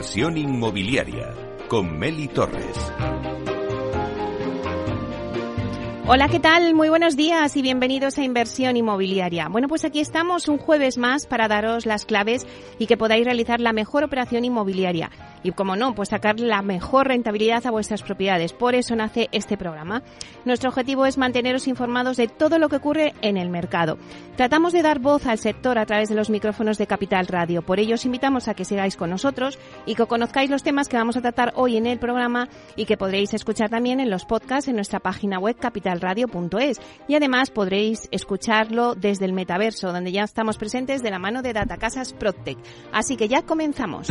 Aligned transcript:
Inversión 0.00 0.38
inmobiliaria 0.38 1.34
con 1.68 1.98
Meli 1.98 2.26
Torres. 2.28 2.74
Hola, 6.06 6.28
¿qué 6.28 6.40
tal? 6.40 6.74
Muy 6.74 6.88
buenos 6.88 7.16
días 7.16 7.54
y 7.54 7.60
bienvenidos 7.60 8.16
a 8.16 8.24
Inversión 8.24 8.78
Inmobiliaria. 8.78 9.48
Bueno, 9.48 9.68
pues 9.68 9.84
aquí 9.84 10.00
estamos 10.00 10.48
un 10.48 10.56
jueves 10.56 10.96
más 10.96 11.26
para 11.26 11.48
daros 11.48 11.84
las 11.84 12.06
claves 12.06 12.46
y 12.78 12.86
que 12.86 12.96
podáis 12.96 13.26
realizar 13.26 13.60
la 13.60 13.74
mejor 13.74 14.02
operación 14.02 14.46
inmobiliaria 14.46 15.10
y, 15.42 15.52
como 15.52 15.76
no, 15.76 15.94
pues 15.94 16.10
sacar 16.10 16.40
la 16.40 16.62
mejor 16.62 17.08
rentabilidad 17.08 17.66
a 17.66 17.70
vuestras 17.70 18.02
propiedades. 18.02 18.52
Por 18.52 18.74
eso 18.74 18.96
nace 18.96 19.28
este 19.32 19.56
programa. 19.56 20.02
Nuestro 20.44 20.70
objetivo 20.70 21.06
es 21.06 21.18
manteneros 21.18 21.68
informados 21.68 22.16
de 22.16 22.28
todo 22.28 22.58
lo 22.58 22.68
que 22.68 22.76
ocurre 22.76 23.14
en 23.22 23.36
el 23.36 23.50
mercado. 23.50 23.98
Tratamos 24.36 24.72
de 24.72 24.82
dar 24.82 24.98
voz 24.98 25.26
al 25.26 25.38
sector 25.38 25.78
a 25.78 25.86
través 25.86 26.08
de 26.08 26.14
los 26.14 26.30
micrófonos 26.30 26.78
de 26.78 26.86
Capital 26.86 27.26
Radio. 27.26 27.62
Por 27.62 27.78
ello 27.78 27.94
os 27.94 28.04
invitamos 28.04 28.48
a 28.48 28.54
que 28.54 28.64
sigáis 28.64 28.96
con 28.96 29.10
nosotros 29.10 29.58
y 29.86 29.94
que 29.94 30.06
conozcáis 30.06 30.50
los 30.50 30.62
temas 30.62 30.88
que 30.88 30.96
vamos 30.96 31.16
a 31.16 31.20
tratar 31.20 31.52
hoy 31.56 31.76
en 31.76 31.86
el 31.86 31.98
programa 31.98 32.48
y 32.76 32.86
que 32.86 32.96
podréis 32.96 33.34
escuchar 33.34 33.70
también 33.70 34.00
en 34.00 34.10
los 34.10 34.24
podcasts 34.24 34.68
en 34.68 34.76
nuestra 34.76 35.00
página 35.00 35.38
web 35.38 35.56
capitalradio.es. 35.58 36.80
Y 37.08 37.14
además 37.14 37.50
podréis 37.50 38.08
escucharlo 38.10 38.94
desde 38.94 39.24
el 39.24 39.32
metaverso, 39.32 39.92
donde 39.92 40.12
ya 40.12 40.22
estamos 40.22 40.58
presentes 40.58 41.02
de 41.02 41.10
la 41.10 41.18
mano 41.18 41.42
de 41.42 41.52
Datacasas 41.52 42.12
Protec. 42.12 42.58
Así 42.92 43.16
que 43.16 43.28
ya 43.28 43.42
comenzamos. 43.42 44.08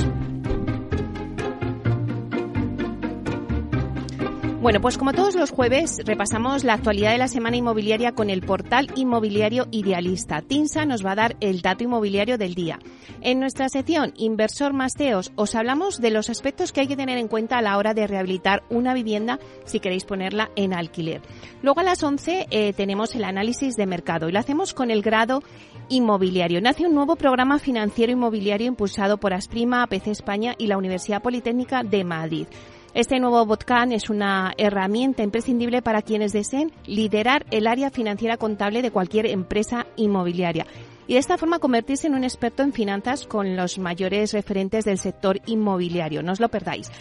Bueno, 4.62 4.81
pues 4.81 4.97
como 4.97 5.14
todos 5.14 5.36
los 5.36 5.52
jueves, 5.52 6.02
repasamos 6.03 6.66
la 6.66 6.74
actualidad 6.74 7.14
de 7.14 7.18
la 7.18 7.30
semana 7.30 7.56
inmobiliaria 7.56 8.12
con 8.12 8.30
el 8.30 8.42
portal 8.42 8.92
inmobiliario 8.94 9.68
Idealista. 9.72 10.42
TINSA 10.42 10.86
nos 10.86 11.03
va 11.03 11.14
a 11.14 11.16
dar 11.16 11.38
el 11.40 11.62
dato 11.62 11.86
inmobiliario 11.86 12.38
del 12.38 12.56
día. 12.56 12.78
En 13.22 13.40
nuestra 13.40 13.70
sección 13.70 14.12
Inversor 14.18 14.74
Masteos 14.74 15.31
os 15.38 15.56
hablamos 15.56 16.02
de 16.02 16.09
los 16.09 16.30
aspectos 16.30 16.74
que 16.74 16.81
hay 16.81 16.88
que 16.88 16.97
tener 16.97 17.18
en 17.18 17.30
cuenta 17.30 17.58
a 17.58 17.62
la 17.62 17.78
hora 17.78 17.94
de 17.94 18.06
rehabilitar 18.06 18.64
una 18.70 18.94
vivienda 18.94 19.40
si 19.64 19.80
queréis 19.80 20.03
ponerla 20.03 20.52
en 20.58 20.74
alquiler. 20.74 21.22
Luego 21.62 21.80
a 21.80 21.84
las 21.84 22.03
11 22.03 22.47
eh, 22.52 22.74
tenemos 22.74 23.16
el 23.16 23.24
análisis 23.24 23.78
de 23.78 23.86
mercado 23.86 24.28
y 24.28 24.34
lo 24.34 24.40
hacemos 24.40 24.74
con 24.74 24.91
el 24.91 25.02
grado 25.02 25.41
inmobiliario. 25.88 26.59
Nace 26.59 26.86
un 26.86 26.96
nuevo 26.96 27.16
programa 27.16 27.59
financiero 27.59 28.12
inmobiliario 28.12 28.68
impulsado 28.68 29.20
por 29.20 29.34
Asprima, 29.34 29.84
APC 29.84 30.08
España 30.08 30.56
y 30.58 30.68
la 30.68 30.78
Universidad 30.78 31.22
Politécnica 31.22 31.84
de 31.84 32.03
Madrid. 32.03 32.47
Este 32.95 33.19
nuevo 33.19 33.45
Botcan 33.45 33.91
es 33.91 34.09
una 34.09 34.53
herramienta 34.57 35.22
imprescindible 35.22 35.83
para 35.83 36.01
quienes 36.01 36.33
deseen 36.33 36.72
liderar 36.88 37.45
el 37.51 37.67
área 37.67 37.91
financiera 37.91 38.38
contable 38.38 38.81
de 38.81 38.89
cualquier 38.89 39.27
empresa 39.27 39.85
inmobiliaria 39.95 40.66
y 41.05 41.13
de 41.13 41.19
esta 41.19 41.38
forma 41.38 41.59
convertirse 41.59 42.07
en 42.07 42.16
un 42.16 42.23
experto 42.23 42.63
en 42.63 42.73
finanzas 42.73 43.28
con 43.28 43.55
los 43.55 43.78
mayores 43.78 44.33
referentes 44.33 44.85
del 44.85 44.97
sector 44.97 45.39
inmobiliario. 45.45 46.23
No 46.23 46.31
os 46.31 46.39
lo 46.39 46.49
perdáis. 46.49 46.91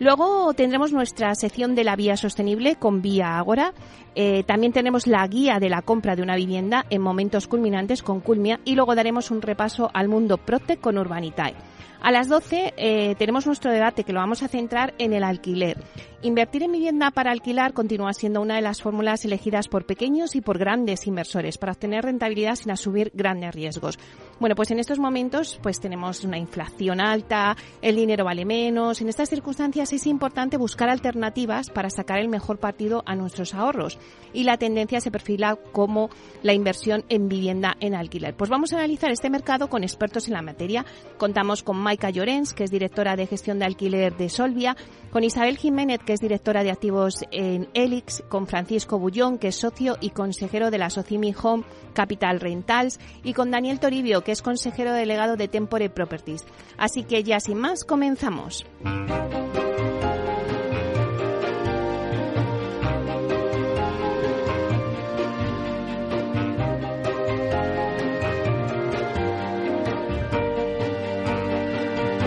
Luego 0.00 0.54
tendremos 0.54 0.92
nuestra 0.92 1.34
sección 1.34 1.74
de 1.74 1.82
la 1.82 1.96
vía 1.96 2.16
sostenible 2.16 2.76
con 2.76 3.02
Vía 3.02 3.36
Ágora. 3.36 3.74
Eh, 4.14 4.44
también 4.44 4.72
tenemos 4.72 5.08
la 5.08 5.26
guía 5.26 5.58
de 5.58 5.68
la 5.68 5.82
compra 5.82 6.14
de 6.14 6.22
una 6.22 6.36
vivienda 6.36 6.86
en 6.90 7.02
momentos 7.02 7.48
culminantes 7.48 8.04
con 8.04 8.20
Culmia 8.20 8.60
y 8.64 8.76
luego 8.76 8.94
daremos 8.94 9.32
un 9.32 9.42
repaso 9.42 9.90
al 9.92 10.08
mundo 10.08 10.36
Protec 10.36 10.80
con 10.80 10.98
Urbanitae. 10.98 11.54
A 12.00 12.12
las 12.12 12.28
12 12.28 12.74
eh, 12.76 13.14
tenemos 13.18 13.46
nuestro 13.46 13.72
debate 13.72 14.04
que 14.04 14.12
lo 14.12 14.20
vamos 14.20 14.42
a 14.42 14.48
centrar 14.48 14.94
en 14.98 15.12
el 15.12 15.24
alquiler. 15.24 15.82
Invertir 16.22 16.62
en 16.62 16.72
vivienda 16.72 17.10
para 17.10 17.32
alquilar 17.32 17.72
continúa 17.72 18.12
siendo 18.12 18.40
una 18.40 18.56
de 18.56 18.62
las 18.62 18.82
fórmulas 18.82 19.24
elegidas 19.24 19.68
por 19.68 19.84
pequeños 19.84 20.36
y 20.36 20.40
por 20.40 20.58
grandes 20.58 21.06
inversores 21.06 21.58
para 21.58 21.72
obtener 21.72 22.04
rentabilidad 22.04 22.54
sin 22.54 22.70
asumir 22.70 23.10
grandes 23.14 23.54
riesgos. 23.54 23.98
Bueno, 24.40 24.54
pues 24.54 24.70
en 24.70 24.78
estos 24.78 25.00
momentos 25.00 25.58
pues 25.62 25.80
tenemos 25.80 26.22
una 26.22 26.38
inflación 26.38 27.00
alta, 27.00 27.56
el 27.82 27.96
dinero 27.96 28.24
vale 28.24 28.44
menos. 28.44 29.00
En 29.00 29.08
estas 29.08 29.28
circunstancias 29.28 29.92
es 29.92 30.06
importante 30.06 30.56
buscar 30.56 30.88
alternativas 30.88 31.70
para 31.70 31.90
sacar 31.90 32.20
el 32.20 32.28
mejor 32.28 32.58
partido 32.58 33.02
a 33.04 33.16
nuestros 33.16 33.52
ahorros 33.52 33.98
y 34.32 34.44
la 34.44 34.56
tendencia 34.56 35.00
se 35.00 35.10
perfila 35.10 35.56
como 35.72 36.10
la 36.42 36.52
inversión 36.52 37.04
en 37.08 37.28
vivienda 37.28 37.76
en 37.80 37.96
alquiler. 37.96 38.36
Pues 38.36 38.48
vamos 38.48 38.72
a 38.72 38.76
analizar 38.76 39.10
este 39.10 39.28
mercado 39.28 39.68
con 39.68 39.82
expertos 39.82 40.28
en 40.28 40.34
la 40.34 40.42
materia. 40.42 40.86
Contamos 41.16 41.64
con 41.64 41.76
Maika 41.76 42.10
Llorens, 42.10 42.54
que 42.54 42.62
es 42.62 42.70
directora 42.70 43.16
de 43.16 43.26
gestión 43.26 43.58
de 43.58 43.64
alquiler 43.64 44.16
de 44.16 44.28
Solvia, 44.28 44.76
con 45.10 45.24
Isabel 45.24 45.58
Jiménez, 45.58 46.00
que 46.04 46.12
es 46.12 46.20
directora 46.20 46.62
de 46.62 46.70
activos 46.70 47.24
en 47.32 47.68
Elix, 47.74 48.22
con 48.28 48.46
Francisco 48.46 48.98
Bullón, 48.98 49.38
que 49.38 49.48
es 49.48 49.56
socio 49.56 49.96
y 50.00 50.10
consejero 50.10 50.70
de 50.70 50.78
la 50.78 50.90
Socimi 50.90 51.34
Home 51.42 51.64
Capital 51.94 52.38
Rentals, 52.38 53.00
y 53.24 53.32
con 53.32 53.50
Daniel 53.50 53.80
Toribio, 53.80 54.22
que 54.28 54.32
es 54.32 54.42
consejero 54.42 54.92
delegado 54.92 55.38
de 55.38 55.48
Tempore 55.48 55.88
Properties. 55.88 56.44
Así 56.76 57.02
que 57.02 57.24
ya 57.24 57.40
sin 57.40 57.56
más, 57.56 57.82
comenzamos. 57.82 58.66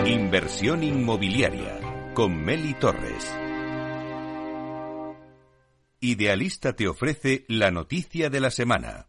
Inversión 0.04 0.82
inmobiliaria 0.82 1.78
con 2.14 2.34
Meli 2.34 2.74
Torres. 2.74 3.32
Idealista 6.00 6.72
te 6.72 6.88
ofrece 6.88 7.44
la 7.46 7.70
noticia 7.70 8.28
de 8.28 8.40
la 8.40 8.50
semana. 8.50 9.06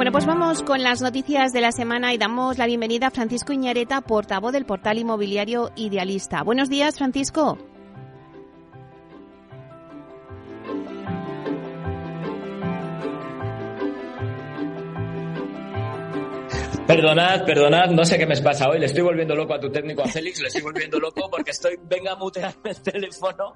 Bueno, 0.00 0.12
pues 0.12 0.24
vamos 0.24 0.62
con 0.62 0.82
las 0.82 1.02
noticias 1.02 1.52
de 1.52 1.60
la 1.60 1.72
semana 1.72 2.14
y 2.14 2.16
damos 2.16 2.56
la 2.56 2.64
bienvenida 2.64 3.08
a 3.08 3.10
Francisco 3.10 3.52
Iñareta, 3.52 4.00
portavoz 4.00 4.50
del 4.50 4.64
portal 4.64 4.96
inmobiliario 4.96 5.72
Idealista. 5.76 6.42
Buenos 6.42 6.70
días, 6.70 6.96
Francisco. 6.96 7.58
Perdonad, 16.90 17.44
perdonad, 17.44 17.90
no 17.90 18.04
sé 18.04 18.18
qué 18.18 18.26
me 18.26 18.36
pasa 18.40 18.68
hoy. 18.68 18.80
Le 18.80 18.86
estoy 18.86 19.02
volviendo 19.02 19.36
loco 19.36 19.54
a 19.54 19.60
tu 19.60 19.70
técnico, 19.70 20.02
a 20.02 20.06
Félix. 20.06 20.40
Le 20.40 20.48
estoy 20.48 20.62
volviendo 20.62 20.98
loco 20.98 21.30
porque 21.30 21.52
estoy. 21.52 21.78
Venga 21.84 22.12
a 22.12 22.16
mutearme 22.16 22.70
el 22.70 22.82
teléfono. 22.82 23.52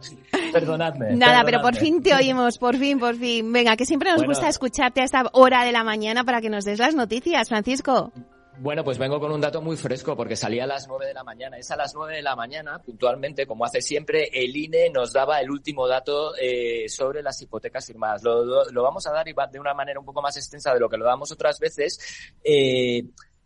Perdonadme. 0.52 1.16
Nada, 1.16 1.42
pero 1.44 1.60
por 1.60 1.74
fin 1.74 2.00
te 2.00 2.14
oímos, 2.14 2.58
por 2.58 2.76
fin, 2.76 3.00
por 3.00 3.16
fin. 3.16 3.52
Venga, 3.52 3.76
que 3.76 3.86
siempre 3.86 4.12
nos 4.12 4.22
gusta 4.24 4.48
escucharte 4.48 5.00
a 5.00 5.04
esta 5.04 5.24
hora 5.32 5.64
de 5.64 5.72
la 5.72 5.82
mañana 5.82 6.22
para 6.22 6.40
que 6.40 6.48
nos 6.48 6.64
des 6.64 6.78
las 6.78 6.94
noticias, 6.94 7.48
Francisco. 7.48 8.12
Bueno, 8.58 8.84
pues 8.84 8.98
vengo 8.98 9.18
con 9.18 9.32
un 9.32 9.40
dato 9.40 9.60
muy 9.60 9.76
fresco 9.76 10.16
porque 10.16 10.36
salía 10.36 10.64
a 10.64 10.66
las 10.66 10.86
nueve 10.86 11.06
de 11.06 11.14
la 11.14 11.24
mañana. 11.24 11.58
Es 11.58 11.70
a 11.70 11.76
las 11.76 11.94
nueve 11.94 12.16
de 12.16 12.22
la 12.22 12.36
mañana, 12.36 12.78
puntualmente, 12.78 13.46
como 13.46 13.64
hace 13.64 13.82
siempre, 13.82 14.30
el 14.32 14.56
INE 14.56 14.90
nos 14.90 15.12
daba 15.12 15.40
el 15.40 15.50
último 15.50 15.88
dato 15.88 16.36
eh, 16.36 16.88
sobre 16.88 17.22
las 17.22 17.40
hipotecas 17.42 17.84
firmadas. 17.86 18.22
Lo, 18.22 18.70
lo, 18.70 18.82
vamos 18.82 19.06
a 19.06 19.12
dar 19.12 19.26
de 19.26 19.58
una 19.58 19.74
manera 19.74 19.98
un 19.98 20.06
poco 20.06 20.22
más 20.22 20.36
extensa 20.36 20.72
de 20.72 20.80
lo 20.80 20.88
que 20.88 20.96
lo 20.96 21.04
damos 21.04 21.32
otras 21.32 21.58
veces. 21.58 21.98
Eh, 22.44 23.04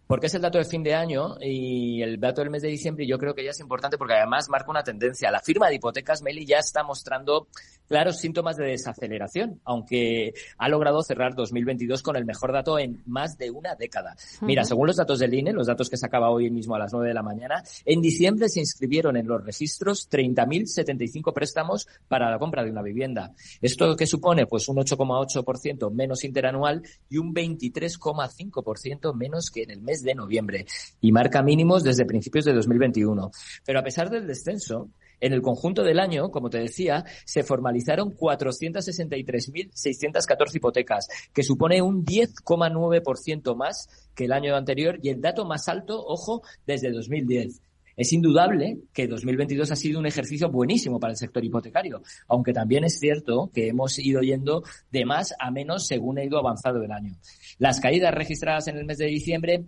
porque 0.08 0.26
es 0.26 0.34
el 0.34 0.40
dato 0.40 0.56
de 0.56 0.64
fin 0.64 0.82
de 0.82 0.94
año 0.94 1.36
y 1.40 2.02
el 2.02 2.18
dato 2.18 2.40
del 2.40 2.50
mes 2.50 2.62
de 2.62 2.68
diciembre 2.68 3.06
yo 3.06 3.18
creo 3.18 3.34
que 3.34 3.44
ya 3.44 3.50
es 3.50 3.60
importante 3.60 3.98
porque 3.98 4.14
además 4.14 4.48
marca 4.48 4.70
una 4.70 4.82
tendencia. 4.82 5.30
La 5.30 5.40
firma 5.40 5.68
de 5.68 5.74
hipotecas 5.74 6.22
Meli 6.22 6.46
ya 6.46 6.58
está 6.58 6.82
mostrando 6.82 7.46
claros 7.86 8.18
síntomas 8.18 8.56
de 8.56 8.66
desaceleración, 8.66 9.60
aunque 9.64 10.32
ha 10.56 10.68
logrado 10.68 11.02
cerrar 11.02 11.34
2022 11.34 12.02
con 12.02 12.16
el 12.16 12.24
mejor 12.24 12.52
dato 12.52 12.78
en 12.78 13.02
más 13.06 13.36
de 13.36 13.50
una 13.50 13.74
década. 13.74 14.16
Mira, 14.40 14.64
según 14.64 14.86
los 14.86 14.96
datos 14.96 15.18
del 15.18 15.34
INE, 15.34 15.52
los 15.52 15.66
datos 15.66 15.90
que 15.90 15.96
sacaba 15.96 16.30
hoy 16.30 16.50
mismo 16.50 16.74
a 16.74 16.78
las 16.78 16.92
9 16.92 17.08
de 17.08 17.14
la 17.14 17.22
mañana, 17.22 17.62
en 17.84 18.00
diciembre 18.00 18.48
se 18.48 18.60
inscribieron 18.60 19.16
en 19.16 19.26
los 19.26 19.44
registros 19.44 20.08
30.075 20.10 21.32
préstamos 21.34 21.86
para 22.08 22.30
la 22.30 22.38
compra 22.38 22.64
de 22.64 22.70
una 22.70 22.82
vivienda. 22.82 23.34
¿Esto 23.60 23.94
qué 23.94 24.06
supone? 24.06 24.46
Pues 24.46 24.68
un 24.68 24.76
8,8% 24.76 25.92
menos 25.92 26.24
interanual 26.24 26.82
y 27.10 27.18
un 27.18 27.34
23,5% 27.34 29.14
menos 29.14 29.50
que 29.50 29.64
en 29.64 29.70
el 29.70 29.80
mes 29.82 29.97
de 30.02 30.14
noviembre 30.14 30.66
y 31.00 31.12
marca 31.12 31.42
mínimos 31.42 31.84
desde 31.84 32.04
principios 32.04 32.44
de 32.44 32.52
2021. 32.54 33.30
Pero 33.64 33.78
a 33.78 33.82
pesar 33.82 34.10
del 34.10 34.26
descenso, 34.26 34.90
en 35.20 35.32
el 35.32 35.40
conjunto 35.42 35.82
del 35.82 35.98
año, 35.98 36.30
como 36.30 36.48
te 36.50 36.58
decía, 36.58 37.04
se 37.24 37.42
formalizaron 37.42 38.16
463.614 38.16 40.54
hipotecas, 40.54 41.08
que 41.32 41.42
supone 41.42 41.82
un 41.82 42.04
10,9% 42.04 43.56
más 43.56 43.88
que 44.14 44.26
el 44.26 44.32
año 44.32 44.54
anterior 44.54 45.00
y 45.02 45.08
el 45.08 45.20
dato 45.20 45.44
más 45.44 45.68
alto, 45.68 46.00
ojo, 46.06 46.42
desde 46.66 46.92
2010. 46.92 47.62
Es 47.98 48.12
indudable 48.12 48.78
que 48.92 49.08
2022 49.08 49.72
ha 49.72 49.76
sido 49.76 49.98
un 49.98 50.06
ejercicio 50.06 50.48
buenísimo 50.48 51.00
para 51.00 51.10
el 51.10 51.16
sector 51.16 51.44
hipotecario, 51.44 52.00
aunque 52.28 52.52
también 52.52 52.84
es 52.84 53.00
cierto 53.00 53.50
que 53.52 53.66
hemos 53.66 53.98
ido 53.98 54.20
yendo 54.20 54.62
de 54.92 55.04
más 55.04 55.34
a 55.36 55.50
menos 55.50 55.88
según 55.88 56.18
ha 56.18 56.24
ido 56.24 56.38
avanzado 56.38 56.80
el 56.84 56.92
año. 56.92 57.16
Las 57.58 57.80
caídas 57.80 58.14
registradas 58.14 58.68
en 58.68 58.76
el 58.76 58.84
mes 58.84 58.98
de 58.98 59.06
diciembre 59.06 59.64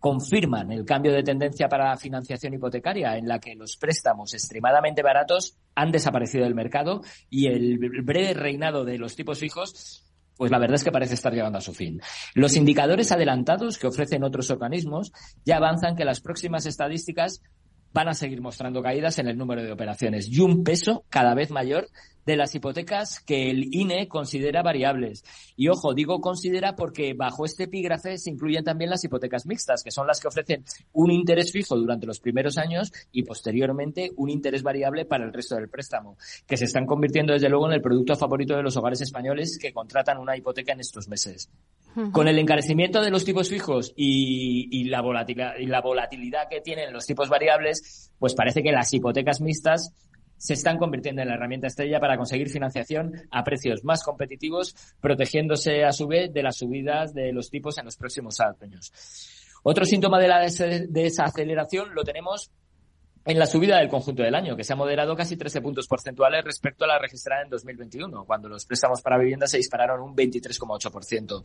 confirman 0.00 0.72
el 0.72 0.84
cambio 0.84 1.12
de 1.12 1.22
tendencia 1.22 1.68
para 1.68 1.90
la 1.90 1.96
financiación 1.96 2.54
hipotecaria, 2.54 3.16
en 3.16 3.28
la 3.28 3.38
que 3.38 3.54
los 3.54 3.76
préstamos 3.76 4.32
extremadamente 4.34 5.02
baratos 5.02 5.58
han 5.74 5.92
desaparecido 5.92 6.44
del 6.44 6.54
mercado 6.54 7.02
y 7.28 7.46
el 7.46 7.78
breve 7.78 8.34
reinado 8.34 8.84
de 8.84 8.98
los 8.98 9.14
tipos 9.14 9.38
fijos 9.38 10.06
pues 10.36 10.50
la 10.50 10.58
verdad 10.58 10.76
es 10.76 10.84
que 10.84 10.90
parece 10.90 11.12
estar 11.12 11.34
llegando 11.34 11.58
a 11.58 11.60
su 11.60 11.74
fin. 11.74 12.00
Los 12.32 12.56
indicadores 12.56 13.12
adelantados 13.12 13.76
que 13.76 13.86
ofrecen 13.86 14.24
otros 14.24 14.50
organismos 14.50 15.12
ya 15.44 15.58
avanzan 15.58 15.96
que 15.96 16.06
las 16.06 16.22
próximas 16.22 16.64
estadísticas 16.64 17.42
van 17.92 18.08
a 18.08 18.14
seguir 18.14 18.40
mostrando 18.40 18.82
caídas 18.82 19.18
en 19.18 19.28
el 19.28 19.36
número 19.36 19.62
de 19.62 19.70
operaciones 19.70 20.28
y 20.28 20.40
un 20.40 20.64
peso 20.64 21.04
cada 21.10 21.34
vez 21.34 21.50
mayor 21.50 21.88
de 22.26 22.36
las 22.36 22.54
hipotecas 22.54 23.20
que 23.20 23.50
el 23.50 23.74
INE 23.74 24.08
considera 24.08 24.62
variables. 24.62 25.24
Y 25.56 25.68
ojo, 25.68 25.94
digo 25.94 26.20
considera 26.20 26.76
porque 26.76 27.14
bajo 27.14 27.44
este 27.44 27.64
epígrafe 27.64 28.18
se 28.18 28.30
incluyen 28.30 28.64
también 28.64 28.90
las 28.90 29.04
hipotecas 29.04 29.46
mixtas, 29.46 29.82
que 29.82 29.90
son 29.90 30.06
las 30.06 30.20
que 30.20 30.28
ofrecen 30.28 30.64
un 30.92 31.10
interés 31.10 31.52
fijo 31.52 31.76
durante 31.76 32.06
los 32.06 32.20
primeros 32.20 32.58
años 32.58 32.92
y 33.12 33.22
posteriormente 33.22 34.10
un 34.16 34.30
interés 34.30 34.62
variable 34.62 35.04
para 35.04 35.24
el 35.24 35.32
resto 35.32 35.56
del 35.56 35.68
préstamo, 35.68 36.16
que 36.46 36.56
se 36.56 36.64
están 36.64 36.86
convirtiendo 36.86 37.32
desde 37.32 37.48
luego 37.48 37.66
en 37.66 37.74
el 37.74 37.82
producto 37.82 38.16
favorito 38.16 38.56
de 38.56 38.62
los 38.62 38.76
hogares 38.76 39.00
españoles 39.00 39.58
que 39.60 39.72
contratan 39.72 40.18
una 40.18 40.36
hipoteca 40.36 40.72
en 40.72 40.80
estos 40.80 41.08
meses. 41.08 41.50
Con 42.12 42.28
el 42.28 42.38
encarecimiento 42.38 43.02
de 43.02 43.10
los 43.10 43.24
tipos 43.24 43.48
fijos 43.48 43.92
y, 43.96 44.84
la 44.84 45.00
volatilidad, 45.00 45.56
y 45.58 45.66
la 45.66 45.80
volatilidad 45.80 46.48
que 46.48 46.60
tienen 46.60 46.92
los 46.92 47.04
tipos 47.04 47.28
variables, 47.28 48.12
pues 48.18 48.34
parece 48.34 48.62
que 48.62 48.70
las 48.70 48.92
hipotecas 48.92 49.40
mixtas 49.40 49.92
se 50.40 50.54
están 50.54 50.78
convirtiendo 50.78 51.20
en 51.20 51.28
la 51.28 51.34
herramienta 51.34 51.66
estrella 51.66 52.00
para 52.00 52.16
conseguir 52.16 52.48
financiación 52.48 53.12
a 53.30 53.44
precios 53.44 53.84
más 53.84 54.02
competitivos, 54.02 54.74
protegiéndose 54.98 55.84
a 55.84 55.92
su 55.92 56.06
vez 56.06 56.32
de 56.32 56.42
las 56.42 56.56
subidas 56.56 57.12
de 57.12 57.30
los 57.30 57.50
tipos 57.50 57.76
en 57.76 57.84
los 57.84 57.98
próximos 57.98 58.40
años. 58.40 58.90
Otro 59.62 59.84
síntoma 59.84 60.18
de 60.18 60.28
la 60.28 60.40
desaceleración 60.40 61.94
lo 61.94 62.04
tenemos 62.04 62.50
en 63.24 63.38
la 63.38 63.46
subida 63.46 63.78
del 63.78 63.88
conjunto 63.88 64.22
del 64.22 64.34
año, 64.34 64.56
que 64.56 64.64
se 64.64 64.72
ha 64.72 64.76
moderado 64.76 65.14
casi 65.14 65.36
13 65.36 65.60
puntos 65.60 65.86
porcentuales 65.86 66.42
respecto 66.42 66.84
a 66.84 66.88
la 66.88 66.98
registrada 66.98 67.42
en 67.42 67.50
2021, 67.50 68.24
cuando 68.24 68.48
los 68.48 68.64
préstamos 68.64 69.02
para 69.02 69.18
vivienda 69.18 69.46
se 69.46 69.58
dispararon 69.58 70.00
un 70.00 70.16
23,8%. 70.16 71.42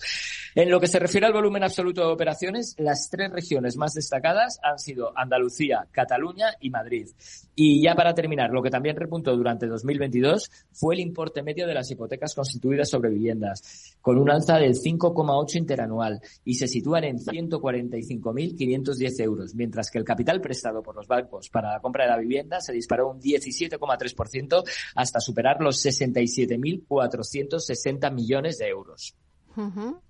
En 0.56 0.70
lo 0.70 0.80
que 0.80 0.88
se 0.88 1.00
refiere 1.00 1.28
al 1.28 1.34
volumen 1.34 1.64
absoluto 1.64 2.08
de 2.08 2.14
operaciones, 2.14 2.76
las 2.78 3.10
tres 3.10 3.30
regiones 3.30 3.76
más 3.76 3.94
destacadas 3.94 4.58
han 4.64 4.80
sido 4.80 5.12
Andalucía, 5.18 5.86
Cataluña 5.92 6.54
y 6.62 6.70
Madrid. 6.70 7.10
Y 7.56 7.82
ya 7.82 7.94
para 7.94 8.14
terminar, 8.14 8.52
lo 8.52 8.62
que 8.62 8.70
también 8.70 8.96
repuntó 8.96 9.36
durante 9.36 9.68
2022 9.68 10.50
fue 10.72 10.96
el 10.96 11.02
importe 11.02 11.44
medio 11.44 11.68
de 11.68 11.74
las 11.74 11.92
hipotecas 11.92 12.34
constituidas 12.36 12.90
sobre 12.90 13.10
viviendas, 13.10 13.98
con 14.02 14.18
un 14.18 14.30
alza 14.30 14.58
del 14.58 14.76
5,8 14.76 15.58
interanual 15.58 16.22
y 16.46 16.54
se 16.54 16.70
sitúan 16.70 17.04
en 17.04 17.18
145.510 17.18 19.24
euros, 19.24 19.56
mientras 19.56 19.92
que 19.92 19.98
el 19.98 20.06
capital 20.06 20.40
prestado 20.40 20.82
por 20.82 20.96
los 20.96 21.08
bancos 21.08 21.50
para 21.50 21.65
la 21.74 21.80
compra 21.80 22.06
de 22.06 22.12
la 22.12 22.18
vivienda 22.18 22.60
se 22.62 22.74
disparó 22.74 23.10
un 23.10 23.22
17,3% 23.22 24.64
hasta 24.96 25.20
superar 25.20 25.62
los 25.62 25.86
67.460 25.86 28.12
millones 28.12 28.58
de 28.58 28.68
euros. 28.68 29.16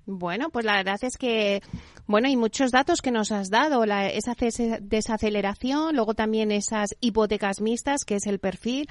Bueno, 0.05 0.49
pues 0.49 0.65
la 0.65 0.77
verdad 0.77 0.97
es 1.01 1.17
que, 1.17 1.61
bueno, 2.07 2.27
hay 2.27 2.35
muchos 2.35 2.71
datos 2.71 3.01
que 3.01 3.11
nos 3.11 3.31
has 3.31 3.49
dado, 3.49 3.85
la, 3.85 4.07
esa 4.07 4.35
desaceleración, 4.81 5.95
luego 5.95 6.15
también 6.15 6.51
esas 6.51 6.95
hipotecas 6.99 7.61
mixtas, 7.61 8.05
que 8.05 8.15
es 8.15 8.25
el 8.25 8.39
perfil, 8.39 8.89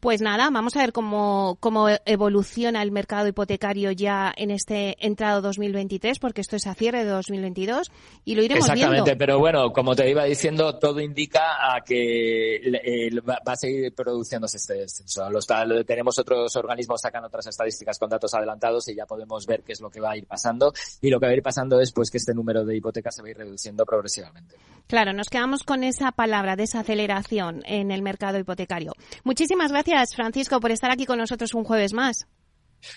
pues 0.00 0.22
nada, 0.22 0.48
vamos 0.50 0.74
a 0.76 0.80
ver 0.80 0.92
cómo, 0.92 1.58
cómo 1.60 1.88
evoluciona 2.06 2.82
el 2.82 2.90
mercado 2.90 3.28
hipotecario 3.28 3.90
ya 3.90 4.32
en 4.34 4.50
este 4.50 4.96
entrado 5.06 5.42
2023, 5.42 6.18
porque 6.18 6.40
esto 6.40 6.56
es 6.56 6.66
a 6.66 6.74
cierre 6.74 7.04
de 7.04 7.10
2022 7.10 7.92
y 8.24 8.34
lo 8.34 8.42
iremos 8.42 8.68
Exactamente, 8.68 9.16
pero 9.16 9.38
bueno, 9.38 9.72
como 9.72 9.94
te 9.94 10.08
iba 10.10 10.24
diciendo, 10.24 10.78
todo 10.78 11.00
indica 11.00 11.74
a 11.74 11.82
que 11.82 12.56
eh, 12.56 13.10
va 13.20 13.38
a 13.44 13.56
seguir 13.56 13.94
produciéndose 13.94 14.56
este 14.56 14.74
descenso. 14.74 15.28
Los, 15.28 15.46
tenemos 15.86 16.18
otros 16.18 16.56
organismos, 16.56 17.02
sacan 17.02 17.24
otras 17.24 17.46
estadísticas 17.46 17.98
con 17.98 18.08
datos 18.08 18.32
adelantados 18.32 18.88
y 18.88 18.94
ya 18.94 19.04
podemos 19.04 19.46
ver 19.46 19.62
qué 19.62 19.72
es 19.72 19.80
lo 19.80 19.90
que 19.90 20.00
va 20.00 20.12
a 20.12 20.16
ir 20.16 20.26
pasando. 20.26 20.72
Y 21.02 21.10
lo 21.10 21.20
que 21.20 21.26
va 21.26 21.32
a 21.32 21.36
ir 21.36 21.42
pasando 21.42 21.78
es 21.78 21.92
pues 21.92 22.10
que 22.10 22.16
este 22.16 22.32
número 22.32 22.64
de 22.64 22.76
hipotecas 22.76 23.14
se 23.14 23.22
va 23.22 23.28
a 23.28 23.30
ir 23.32 23.36
reduciendo 23.36 23.84
progresivamente. 23.84 24.56
Claro, 24.86 25.12
nos 25.12 25.28
quedamos 25.28 25.62
con 25.62 25.84
esa 25.84 26.10
palabra, 26.12 26.56
desaceleración 26.56 27.62
en 27.66 27.90
el 27.90 28.02
mercado 28.02 28.38
hipotecario. 28.38 28.92
Muchísimas 29.24 29.70
gracias 29.70 29.89
gracias, 29.90 30.14
Francisco, 30.14 30.60
por 30.60 30.70
estar 30.70 30.90
aquí 30.90 31.06
con 31.06 31.18
nosotros 31.18 31.54
un 31.54 31.64
jueves 31.64 31.92
más. 31.92 32.26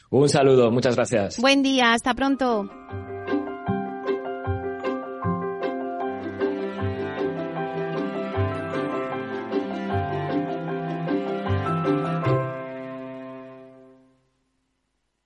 Un 0.10 0.30
saludo, 0.30 0.72
muchas 0.72 0.96
gracias. 0.96 1.40
Buen 1.40 1.64
día, 1.64 1.94
hasta 1.94 2.14
pronto. 2.14 2.70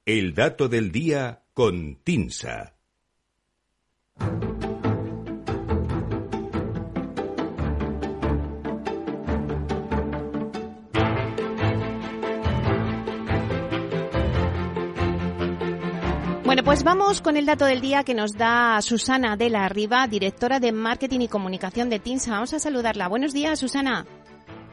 El 0.05 0.33
dato 0.33 0.69
del 0.69 0.91
día 0.91 1.43
con 1.53 1.97
Tinsa. 2.03 2.76
Pues 16.67 16.83
vamos 16.83 17.21
con 17.21 17.37
el 17.37 17.45
dato 17.45 17.63
del 17.63 17.79
día 17.79 18.03
que 18.03 18.13
nos 18.13 18.33
da 18.33 18.81
Susana 18.81 19.37
de 19.37 19.49
la 19.49 19.69
Riva, 19.69 20.05
directora 20.05 20.59
de 20.59 20.73
Marketing 20.73 21.21
y 21.21 21.29
Comunicación 21.29 21.89
de 21.89 21.99
TINSA. 21.99 22.31
Vamos 22.31 22.53
a 22.53 22.59
saludarla. 22.59 23.07
Buenos 23.07 23.31
días, 23.31 23.57
Susana. 23.57 24.05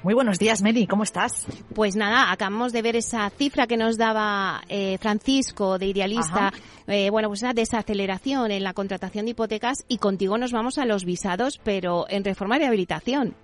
Muy 0.02 0.12
buenos 0.12 0.40
días, 0.40 0.60
Meli. 0.60 0.88
¿Cómo 0.88 1.04
estás? 1.04 1.46
Pues 1.72 1.94
nada, 1.94 2.32
acabamos 2.32 2.72
de 2.72 2.82
ver 2.82 2.96
esa 2.96 3.30
cifra 3.30 3.68
que 3.68 3.76
nos 3.76 3.96
daba 3.96 4.62
eh, 4.68 4.98
Francisco 4.98 5.78
de 5.78 5.86
Idealista. 5.86 6.52
Eh, 6.88 7.10
bueno, 7.10 7.28
pues 7.28 7.42
una 7.42 7.54
desaceleración 7.54 8.50
en 8.50 8.64
la 8.64 8.74
contratación 8.74 9.26
de 9.26 9.30
hipotecas 9.30 9.84
y 9.86 9.98
contigo 9.98 10.36
nos 10.36 10.50
vamos 10.50 10.78
a 10.78 10.86
los 10.86 11.04
visados, 11.04 11.60
pero 11.62 12.06
en 12.08 12.24
reforma 12.24 12.56
y 12.56 12.58
rehabilitación. 12.58 13.36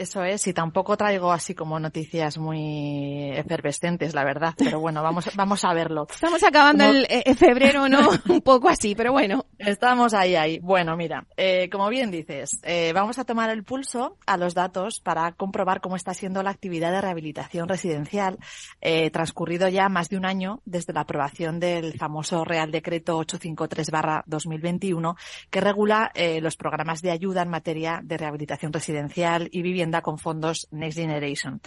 Eso 0.00 0.24
es, 0.24 0.46
y 0.46 0.54
tampoco 0.54 0.96
traigo 0.96 1.30
así 1.30 1.54
como 1.54 1.78
noticias 1.78 2.38
muy 2.38 3.32
efervescentes, 3.32 4.14
la 4.14 4.24
verdad, 4.24 4.54
pero 4.56 4.80
bueno, 4.80 5.02
vamos, 5.02 5.28
vamos 5.34 5.62
a 5.62 5.74
verlo. 5.74 6.06
Estamos 6.10 6.42
acabando 6.42 6.84
el 6.84 7.06
eh, 7.10 7.34
febrero, 7.34 7.86
¿no? 7.86 8.08
Un 8.30 8.40
poco 8.40 8.70
así, 8.70 8.94
pero 8.94 9.12
bueno. 9.12 9.44
Estamos 9.58 10.14
ahí, 10.14 10.36
ahí. 10.36 10.58
Bueno, 10.58 10.96
mira, 10.96 11.26
eh, 11.36 11.68
como 11.70 11.90
bien 11.90 12.10
dices, 12.10 12.58
eh, 12.62 12.92
vamos 12.94 13.18
a 13.18 13.24
tomar 13.24 13.50
el 13.50 13.62
pulso 13.62 14.16
a 14.24 14.38
los 14.38 14.54
datos 14.54 15.00
para 15.00 15.32
comprobar 15.32 15.82
cómo 15.82 15.96
está 15.96 16.14
siendo 16.14 16.42
la 16.42 16.48
actividad 16.48 16.92
de 16.92 17.02
rehabilitación 17.02 17.68
residencial, 17.68 18.38
eh, 18.80 19.10
transcurrido 19.10 19.68
ya 19.68 19.90
más 19.90 20.08
de 20.08 20.16
un 20.16 20.24
año 20.24 20.62
desde 20.64 20.94
la 20.94 21.02
aprobación 21.02 21.60
del 21.60 21.98
famoso 21.98 22.42
Real 22.46 22.70
Decreto 22.70 23.18
853-2021, 23.20 25.14
que 25.50 25.60
regula 25.60 26.10
eh, 26.14 26.40
los 26.40 26.56
programas 26.56 27.02
de 27.02 27.10
ayuda 27.10 27.42
en 27.42 27.50
materia 27.50 28.00
de 28.02 28.16
rehabilitación 28.16 28.72
residencial 28.72 29.50
y 29.52 29.60
vivienda 29.60 29.89
con 30.00 30.18
fondos 30.18 30.68
Next 30.70 30.98
Generation. 30.98 31.60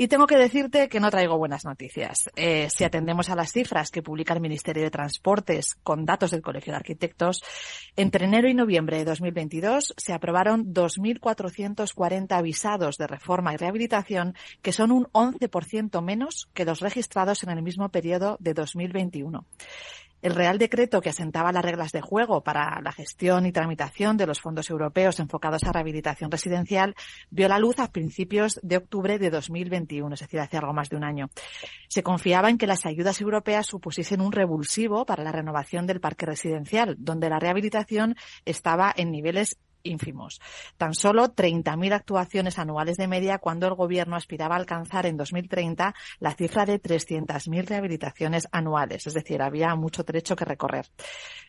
Y 0.00 0.06
tengo 0.06 0.28
que 0.28 0.36
decirte 0.36 0.88
que 0.88 1.00
no 1.00 1.10
traigo 1.10 1.38
buenas 1.38 1.64
noticias. 1.64 2.30
Eh, 2.36 2.68
si 2.70 2.84
atendemos 2.84 3.30
a 3.30 3.34
las 3.34 3.50
cifras 3.50 3.90
que 3.90 4.00
publica 4.00 4.32
el 4.32 4.40
Ministerio 4.40 4.84
de 4.84 4.92
Transportes 4.92 5.74
con 5.82 6.04
datos 6.04 6.30
del 6.30 6.40
Colegio 6.40 6.72
de 6.72 6.76
Arquitectos, 6.76 7.42
entre 7.96 8.26
enero 8.26 8.48
y 8.48 8.54
noviembre 8.54 8.98
de 8.98 9.04
2022 9.06 9.94
se 9.96 10.12
aprobaron 10.12 10.72
2.440 10.72 12.40
visados 12.44 12.96
de 12.96 13.08
reforma 13.08 13.52
y 13.52 13.56
rehabilitación, 13.56 14.36
que 14.62 14.72
son 14.72 14.92
un 14.92 15.06
11% 15.06 16.00
menos 16.00 16.48
que 16.54 16.64
los 16.64 16.78
registrados 16.78 17.42
en 17.42 17.50
el 17.50 17.62
mismo 17.62 17.88
periodo 17.88 18.36
de 18.38 18.54
2021. 18.54 19.44
El 20.20 20.34
Real 20.34 20.58
Decreto 20.58 21.00
que 21.00 21.10
asentaba 21.10 21.52
las 21.52 21.64
reglas 21.64 21.92
de 21.92 22.00
juego 22.00 22.42
para 22.42 22.80
la 22.82 22.92
gestión 22.92 23.46
y 23.46 23.52
tramitación 23.52 24.16
de 24.16 24.26
los 24.26 24.40
fondos 24.40 24.68
europeos 24.68 25.20
enfocados 25.20 25.62
a 25.64 25.72
rehabilitación 25.72 26.30
residencial 26.30 26.94
vio 27.30 27.48
la 27.48 27.58
luz 27.58 27.78
a 27.78 27.92
principios 27.92 28.58
de 28.62 28.78
octubre 28.78 29.18
de 29.18 29.30
2021, 29.30 30.14
es 30.14 30.20
decir, 30.20 30.40
hace 30.40 30.56
algo 30.56 30.72
más 30.72 30.88
de 30.88 30.96
un 30.96 31.04
año. 31.04 31.30
Se 31.88 32.02
confiaba 32.02 32.50
en 32.50 32.58
que 32.58 32.66
las 32.66 32.84
ayudas 32.84 33.20
europeas 33.20 33.66
supusiesen 33.66 34.20
un 34.20 34.32
revulsivo 34.32 35.06
para 35.06 35.22
la 35.22 35.32
renovación 35.32 35.86
del 35.86 36.00
parque 36.00 36.26
residencial, 36.26 36.96
donde 36.98 37.30
la 37.30 37.38
rehabilitación 37.38 38.16
estaba 38.44 38.92
en 38.96 39.12
niveles 39.12 39.56
ínfimos. 39.82 40.40
Tan 40.76 40.94
solo 40.94 41.34
30.000 41.34 41.92
actuaciones 41.92 42.58
anuales 42.58 42.96
de 42.96 43.08
media 43.08 43.38
cuando 43.38 43.66
el 43.66 43.74
gobierno 43.74 44.16
aspiraba 44.16 44.56
a 44.56 44.58
alcanzar 44.58 45.06
en 45.06 45.16
2030 45.16 45.94
la 46.20 46.34
cifra 46.34 46.66
de 46.66 46.80
300.000 46.80 47.66
rehabilitaciones 47.66 48.48
anuales. 48.52 49.06
Es 49.06 49.14
decir, 49.14 49.42
había 49.42 49.74
mucho 49.74 50.04
trecho 50.04 50.36
que 50.36 50.44
recorrer. 50.44 50.86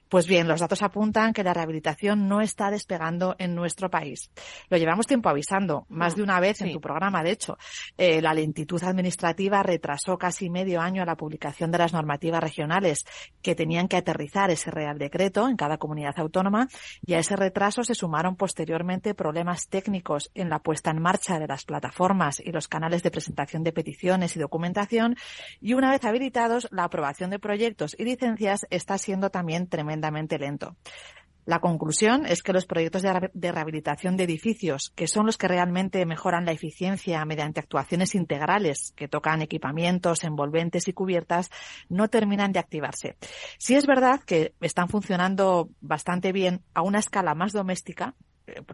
Pues 0.09 0.25
bien, 0.25 0.47
los 0.47 0.59
datos 0.59 0.81
apuntan 0.81 1.33
que 1.33 1.43
la 1.43 1.53
rehabilitación 1.53 2.27
no 2.27 2.41
está 2.41 2.71
despegando 2.71 3.35
en 3.37 3.53
nuestro 3.53 3.91
país. 3.91 4.31
Lo 4.67 4.77
llevamos 4.77 5.05
tiempo 5.05 5.29
avisando, 5.29 5.85
más 5.87 6.15
de 6.15 6.23
una 6.23 6.39
vez 6.39 6.61
en 6.61 6.73
tu 6.73 6.81
programa, 6.81 7.21
de 7.21 7.29
hecho. 7.29 7.59
Eh, 7.95 8.19
la 8.19 8.33
lentitud 8.33 8.83
administrativa 8.83 9.61
retrasó 9.61 10.17
casi 10.17 10.49
medio 10.49 10.81
año 10.81 11.05
la 11.05 11.15
publicación 11.15 11.69
de 11.69 11.77
las 11.77 11.93
normativas 11.93 12.41
regionales 12.41 13.05
que 13.43 13.53
tenían 13.53 13.87
que 13.87 13.97
aterrizar 13.97 14.49
ese 14.49 14.71
Real 14.71 14.97
Decreto 14.97 15.47
en 15.47 15.55
cada 15.55 15.77
comunidad 15.77 16.17
autónoma 16.17 16.67
y 17.05 17.13
a 17.13 17.19
ese 17.19 17.35
retraso 17.35 17.83
se 17.83 17.93
sumaron 17.93 18.35
posteriormente 18.35 19.13
problemas 19.13 19.67
técnicos 19.67 20.31
en 20.33 20.49
la 20.49 20.57
puesta 20.57 20.89
en 20.89 21.03
marcha 21.03 21.37
de 21.37 21.45
las 21.45 21.65
plataformas 21.65 22.39
y 22.39 22.51
los 22.51 22.67
canales 22.67 23.03
de 23.03 23.11
presentación 23.11 23.63
de 23.63 23.73
peticiones 23.73 24.35
y 24.35 24.39
documentación 24.39 25.15
y 25.61 25.75
una 25.75 25.91
vez 25.91 26.03
habilitados, 26.03 26.67
la 26.71 26.85
aprobación 26.85 27.29
de 27.29 27.37
proyectos 27.37 27.95
y 27.99 28.05
licencias 28.05 28.65
está 28.71 28.97
siendo 28.97 29.29
también 29.29 29.67
tremenda 29.67 29.98
lento. 30.39 30.75
La 31.49 31.61
conclusión 31.61 32.27
es 32.27 32.43
que 32.43 32.53
los 32.53 32.67
proyectos 32.67 33.01
de 33.01 33.51
rehabilitación 33.51 34.15
de 34.17 34.25
edificios, 34.25 34.91
que 34.95 35.07
son 35.07 35.25
los 35.25 35.35
que 35.35 35.47
realmente 35.47 36.05
mejoran 36.05 36.45
la 36.45 36.51
eficiencia 36.51 37.25
mediante 37.25 37.59
actuaciones 37.59 38.13
integrales 38.13 38.93
que 38.95 39.07
tocan 39.07 39.41
equipamientos, 39.41 40.23
envolventes 40.23 40.87
y 40.87 40.93
cubiertas, 40.93 41.49
no 41.87 42.07
terminan 42.07 42.51
de 42.51 42.59
activarse. 42.59 43.15
Sí 43.57 43.73
es 43.73 43.87
verdad 43.87 44.19
que 44.23 44.53
están 44.61 44.89
funcionando 44.89 45.69
bastante 45.81 46.31
bien 46.31 46.61
a 46.75 46.83
una 46.83 46.99
escala 46.99 47.33
más 47.33 47.51
doméstica, 47.51 48.13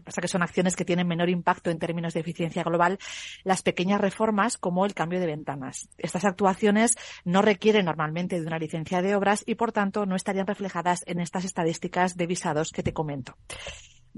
pasa 0.04 0.20
que 0.20 0.28
son 0.28 0.42
acciones 0.42 0.76
que 0.76 0.84
tienen 0.84 1.06
menor 1.06 1.28
impacto 1.28 1.70
en 1.70 1.78
términos 1.78 2.14
de 2.14 2.20
eficiencia 2.20 2.62
global, 2.62 2.98
las 3.44 3.62
pequeñas 3.62 4.00
reformas 4.00 4.58
como 4.58 4.86
el 4.86 4.94
cambio 4.94 5.20
de 5.20 5.26
ventanas. 5.26 5.88
Estas 5.98 6.24
actuaciones 6.24 6.96
no 7.24 7.42
requieren 7.42 7.86
normalmente 7.86 8.40
de 8.40 8.46
una 8.46 8.58
licencia 8.58 9.02
de 9.02 9.14
obras 9.14 9.42
y, 9.46 9.54
por 9.54 9.72
tanto, 9.72 10.06
no 10.06 10.16
estarían 10.16 10.46
reflejadas 10.46 11.02
en 11.06 11.20
estas 11.20 11.44
estadísticas 11.44 12.16
de 12.16 12.26
visados 12.26 12.70
que 12.72 12.82
te 12.82 12.92
comento. 12.92 13.36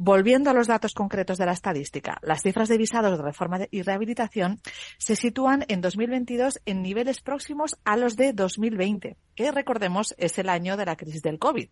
Volviendo 0.00 0.48
a 0.48 0.52
los 0.52 0.68
datos 0.68 0.94
concretos 0.94 1.38
de 1.38 1.46
la 1.46 1.50
estadística, 1.50 2.20
las 2.22 2.42
cifras 2.42 2.68
de 2.68 2.78
visados 2.78 3.18
de 3.18 3.24
reforma 3.24 3.58
y 3.68 3.82
rehabilitación 3.82 4.60
se 4.96 5.16
sitúan 5.16 5.64
en 5.66 5.80
2022 5.80 6.60
en 6.66 6.82
niveles 6.82 7.20
próximos 7.20 7.76
a 7.84 7.96
los 7.96 8.14
de 8.14 8.32
2020, 8.32 9.16
que 9.34 9.50
recordemos 9.50 10.14
es 10.16 10.38
el 10.38 10.50
año 10.50 10.76
de 10.76 10.86
la 10.86 10.94
crisis 10.94 11.20
del 11.22 11.40
COVID. 11.40 11.68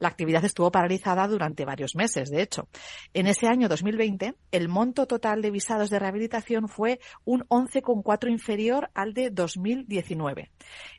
La 0.00 0.08
actividad 0.08 0.44
estuvo 0.44 0.70
paralizada 0.70 1.26
durante 1.26 1.64
varios 1.64 1.96
meses, 1.96 2.28
de 2.28 2.42
hecho. 2.42 2.68
En 3.14 3.26
ese 3.26 3.46
año 3.46 3.70
2020, 3.70 4.34
el 4.50 4.68
monto 4.68 5.06
total 5.06 5.40
de 5.40 5.50
visados 5.50 5.88
de 5.88 5.98
rehabilitación 5.98 6.68
fue 6.68 7.00
un 7.24 7.40
11,4 7.48 8.30
inferior 8.30 8.90
al 8.92 9.14
de 9.14 9.30
2019. 9.30 10.50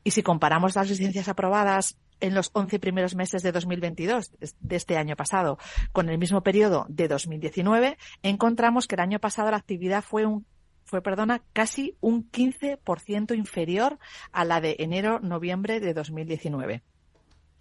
Y 0.03 0.09
si 0.09 0.23
comparamos 0.23 0.75
las 0.75 0.89
licencias 0.89 1.27
aprobadas 1.29 1.99
en 2.19 2.33
los 2.33 2.51
11 2.53 2.79
primeros 2.79 3.15
meses 3.15 3.43
de 3.43 3.51
2022, 3.51 4.31
de 4.59 4.75
este 4.75 4.97
año 4.97 5.15
pasado, 5.15 5.57
con 5.91 6.09
el 6.09 6.17
mismo 6.17 6.41
periodo 6.41 6.85
de 6.89 7.07
2019, 7.07 7.97
encontramos 8.21 8.87
que 8.87 8.95
el 8.95 9.01
año 9.01 9.19
pasado 9.19 9.51
la 9.51 9.57
actividad 9.57 10.03
fue 10.03 10.25
un 10.25 10.45
fue, 10.85 11.01
perdona, 11.01 11.41
casi 11.53 11.97
un 12.01 12.29
15% 12.29 13.35
inferior 13.37 13.99
a 14.31 14.45
la 14.45 14.59
de 14.61 14.75
enero-noviembre 14.79 15.79
de 15.79 15.93
2019. 15.93 16.83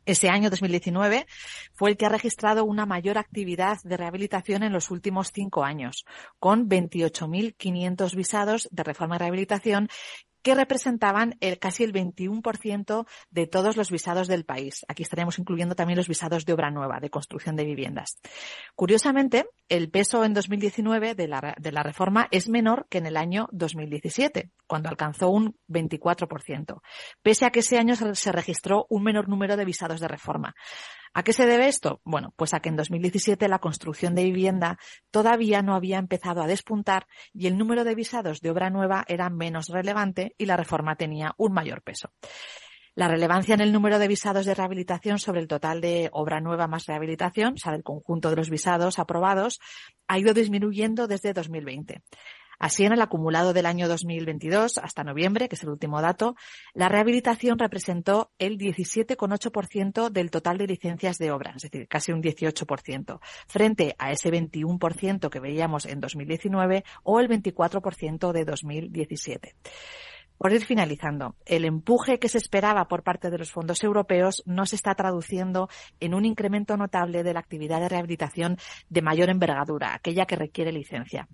Ese 0.04 0.28
año 0.28 0.50
2019 0.50 1.26
fue 1.72 1.90
el 1.90 1.96
que 1.96 2.06
ha 2.06 2.08
registrado 2.08 2.64
una 2.64 2.86
mayor 2.86 3.18
actividad 3.18 3.78
de 3.84 3.96
rehabilitación 3.96 4.64
en 4.64 4.72
los 4.72 4.90
últimos 4.90 5.30
cinco 5.32 5.62
años, 5.62 6.04
con 6.40 6.68
28.500 6.68 8.16
visados 8.16 8.68
de 8.72 8.82
reforma 8.82 9.14
y 9.14 9.18
rehabilitación 9.20 9.88
que 10.42 10.54
representaban 10.54 11.36
el, 11.40 11.58
casi 11.58 11.84
el 11.84 11.92
21% 11.92 13.06
de 13.30 13.46
todos 13.46 13.76
los 13.76 13.90
visados 13.90 14.28
del 14.28 14.44
país. 14.44 14.84
Aquí 14.88 15.02
estaremos 15.02 15.38
incluyendo 15.38 15.74
también 15.74 15.96
los 15.96 16.08
visados 16.08 16.44
de 16.44 16.52
obra 16.52 16.70
nueva, 16.70 17.00
de 17.00 17.10
construcción 17.10 17.56
de 17.56 17.64
viviendas. 17.64 18.18
Curiosamente, 18.74 19.46
el 19.68 19.90
peso 19.90 20.24
en 20.24 20.34
2019 20.34 21.14
de 21.14 21.28
la, 21.28 21.54
de 21.58 21.72
la 21.72 21.82
reforma 21.82 22.28
es 22.30 22.48
menor 22.48 22.86
que 22.88 22.98
en 22.98 23.06
el 23.06 23.16
año 23.16 23.48
2017, 23.52 24.50
cuando 24.66 24.88
alcanzó 24.88 25.28
un 25.30 25.56
24%, 25.68 26.80
pese 27.22 27.46
a 27.46 27.50
que 27.50 27.60
ese 27.60 27.78
año 27.78 27.94
se 27.96 28.32
registró 28.32 28.86
un 28.88 29.02
menor 29.02 29.28
número 29.28 29.56
de 29.56 29.64
visados 29.64 30.00
de 30.00 30.08
reforma. 30.08 30.54
¿A 31.14 31.22
qué 31.22 31.34
se 31.34 31.44
debe 31.44 31.68
esto? 31.68 32.00
Bueno, 32.04 32.32
pues 32.36 32.54
a 32.54 32.60
que 32.60 32.70
en 32.70 32.76
2017 32.76 33.46
la 33.46 33.58
construcción 33.58 34.14
de 34.14 34.24
vivienda 34.24 34.78
todavía 35.10 35.60
no 35.60 35.74
había 35.74 35.98
empezado 35.98 36.42
a 36.42 36.46
despuntar 36.46 37.06
y 37.34 37.48
el 37.48 37.58
número 37.58 37.84
de 37.84 37.94
visados 37.94 38.40
de 38.40 38.50
obra 38.50 38.70
nueva 38.70 39.04
era 39.08 39.28
menos 39.28 39.68
relevante 39.68 40.31
y 40.38 40.46
la 40.46 40.56
reforma 40.56 40.96
tenía 40.96 41.34
un 41.36 41.52
mayor 41.52 41.82
peso. 41.82 42.12
La 42.94 43.08
relevancia 43.08 43.54
en 43.54 43.62
el 43.62 43.72
número 43.72 43.98
de 43.98 44.06
visados 44.06 44.44
de 44.44 44.54
rehabilitación 44.54 45.18
sobre 45.18 45.40
el 45.40 45.48
total 45.48 45.80
de 45.80 46.10
obra 46.12 46.40
nueva 46.40 46.66
más 46.66 46.84
rehabilitación, 46.84 47.54
o 47.54 47.56
sea, 47.56 47.74
el 47.74 47.82
conjunto 47.82 48.28
de 48.28 48.36
los 48.36 48.50
visados 48.50 48.98
aprobados, 48.98 49.60
ha 50.08 50.18
ido 50.18 50.34
disminuyendo 50.34 51.06
desde 51.06 51.32
2020. 51.32 52.02
Así, 52.62 52.84
en 52.84 52.92
el 52.92 53.00
acumulado 53.00 53.52
del 53.52 53.66
año 53.66 53.88
2022 53.88 54.78
hasta 54.78 55.02
noviembre, 55.02 55.48
que 55.48 55.56
es 55.56 55.62
el 55.64 55.70
último 55.70 56.00
dato, 56.00 56.36
la 56.74 56.88
rehabilitación 56.88 57.58
representó 57.58 58.30
el 58.38 58.56
17,8% 58.56 60.10
del 60.10 60.30
total 60.30 60.58
de 60.58 60.68
licencias 60.68 61.18
de 61.18 61.32
obra, 61.32 61.54
es 61.56 61.62
decir, 61.62 61.88
casi 61.88 62.12
un 62.12 62.22
18%, 62.22 63.20
frente 63.48 63.96
a 63.98 64.12
ese 64.12 64.30
21% 64.30 65.28
que 65.28 65.40
veíamos 65.40 65.86
en 65.86 65.98
2019 65.98 66.84
o 67.02 67.18
el 67.18 67.28
24% 67.28 68.30
de 68.30 68.44
2017. 68.44 69.56
Por 70.42 70.52
ir 70.52 70.64
finalizando, 70.64 71.36
el 71.46 71.64
empuje 71.64 72.18
que 72.18 72.28
se 72.28 72.38
esperaba 72.38 72.88
por 72.88 73.04
parte 73.04 73.30
de 73.30 73.38
los 73.38 73.52
fondos 73.52 73.84
europeos 73.84 74.42
no 74.44 74.66
se 74.66 74.74
está 74.74 74.92
traduciendo 74.96 75.68
en 76.00 76.14
un 76.14 76.24
incremento 76.24 76.76
notable 76.76 77.22
de 77.22 77.32
la 77.32 77.38
actividad 77.38 77.78
de 77.78 77.88
rehabilitación 77.88 78.56
de 78.88 79.02
mayor 79.02 79.30
envergadura, 79.30 79.94
aquella 79.94 80.26
que 80.26 80.34
requiere 80.34 80.72
licencia. 80.72 81.28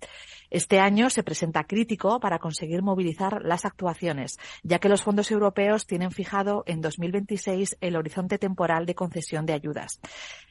Este 0.51 0.79
año 0.79 1.09
se 1.09 1.23
presenta 1.23 1.63
crítico 1.63 2.19
para 2.19 2.37
conseguir 2.37 2.83
movilizar 2.83 3.41
las 3.43 3.65
actuaciones, 3.65 4.37
ya 4.61 4.77
que 4.77 4.89
los 4.89 5.01
fondos 5.01 5.31
europeos 5.31 5.87
tienen 5.87 6.11
fijado 6.11 6.61
en 6.67 6.79
2026 6.79 7.77
el 7.81 7.95
horizonte 7.95 8.37
temporal 8.37 8.85
de 8.85 8.93
concesión 8.93 9.47
de 9.47 9.53
ayudas. 9.53 9.99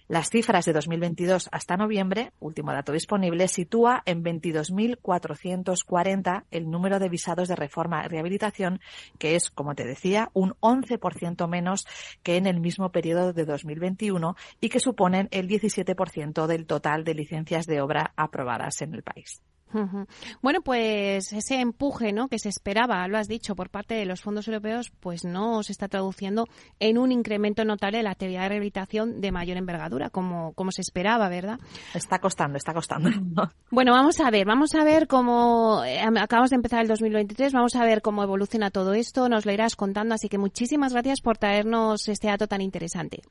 Las 0.09 0.31
cifras 0.31 0.65
de 0.65 0.73
2022 0.73 1.51
hasta 1.53 1.77
noviembre, 1.77 2.33
último 2.41 2.73
dato 2.73 2.93
disponible, 2.93 3.47
sitúa 3.47 4.03
en 4.07 4.25
22.440 4.25 6.45
el 6.51 6.71
número 6.71 6.99
de 6.99 7.11
visados 7.11 7.49
de 7.49 7.57
reforma 7.57 8.03
y 8.03 8.09
rehabilitación, 8.09 8.81
que 9.19 9.37
es, 9.37 9.51
como 9.51 9.75
te 9.75 9.85
decía, 9.85 10.31
un 10.33 10.55
11% 10.61 11.47
menos 11.47 11.87
que 12.23 12.39
en 12.39 12.47
el 12.47 12.59
mismo 12.59 12.91
periodo 12.91 13.35
de 13.35 13.45
2021 13.45 14.35
y 14.63 14.71
que 14.71 14.81
suponen 14.81 15.29
el 15.31 15.47
17% 15.47 16.47
del 16.47 16.65
total 16.65 17.05
de 17.05 17.13
licencias 17.13 17.67
de 17.67 17.83
obra 17.83 18.15
aprobadas 18.17 18.81
en 18.81 18.95
el 18.95 19.03
país. 19.03 19.43
Bueno, 20.43 20.61
pues 20.63 21.33
ese 21.33 21.61
empuje 21.61 22.13
¿no? 22.13 22.29
que 22.29 22.39
se 22.39 22.49
esperaba, 22.49 23.07
lo 23.09 23.19
has 23.19 23.29
dicho, 23.29 23.55
por 23.55 23.71
parte 23.71 23.95
de 23.95 24.07
los 24.07 24.21
fondos 24.21 24.49
europeos, 24.49 24.91
pues 25.01 25.25
no 25.25 25.63
se 25.63 25.73
está 25.73 25.89
traduciendo 25.89 26.47
en 26.81 26.99
un 26.99 27.13
incremento 27.13 27.65
notable 27.65 27.99
de 27.99 28.05
la 28.05 28.11
actividad 28.11 28.43
de 28.43 28.49
rehabilitación 28.49 29.21
de 29.21 29.33
mayor 29.33 29.57
envergadura, 29.57 30.11
como, 30.11 30.53
como 30.55 30.73
se 30.73 30.83
esperaba, 30.83 31.29
¿verdad? 31.29 31.59
Está 31.95 32.19
costando, 32.19 32.57
está 32.57 32.73
costando. 32.73 33.11
Bueno, 33.71 33.93
vamos 33.93 34.19
a 34.21 34.31
ver, 34.31 34.47
vamos 34.47 34.75
a 34.75 34.83
ver 34.83 35.07
cómo, 35.07 35.85
eh, 35.85 36.01
acabamos 36.01 36.51
de 36.51 36.57
empezar 36.57 36.81
el 36.81 36.89
2023, 36.89 37.53
vamos 37.53 37.77
a 37.77 37.85
ver 37.85 38.01
cómo 38.01 38.23
evoluciona 38.23 38.71
todo 38.71 38.95
esto, 38.95 39.29
nos 39.29 39.45
lo 39.45 39.53
irás 39.53 39.77
contando, 39.77 40.15
así 40.15 40.29
que 40.29 40.39
muchísimas 40.39 40.93
gracias 40.93 41.21
por 41.21 41.37
traernos 41.37 42.09
este 42.09 42.29
dato 42.29 42.47
tan 42.47 42.63
interesante. 42.63 43.23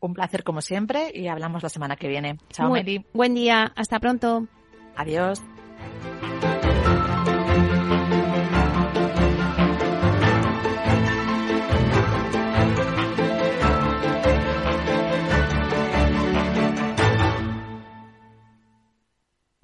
Un 0.00 0.14
placer 0.14 0.42
como 0.42 0.60
siempre 0.60 1.12
y 1.14 1.28
hablamos 1.28 1.62
la 1.62 1.68
semana 1.68 1.96
que 1.96 2.08
viene. 2.08 2.38
Chao, 2.50 2.70
Meli. 2.70 3.04
Buen 3.12 3.34
día, 3.34 3.72
hasta 3.76 4.00
pronto. 4.00 4.46
Adiós. 4.96 5.42
Música 5.80 6.49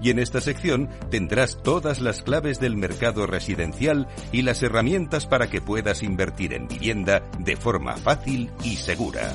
y 0.00 0.10
en 0.10 0.18
esta 0.18 0.40
sección 0.40 0.88
tendrás 1.10 1.62
todas 1.62 2.00
las 2.00 2.22
claves 2.22 2.60
del 2.60 2.76
mercado 2.76 3.26
residencial 3.26 4.08
y 4.32 4.42
las 4.42 4.62
herramientas 4.62 5.26
para 5.26 5.48
que 5.48 5.60
puedas 5.60 6.02
invertir 6.02 6.52
en 6.52 6.68
vivienda 6.68 7.22
de 7.38 7.56
forma 7.56 7.96
fácil 7.96 8.50
y 8.64 8.76
segura. 8.76 9.32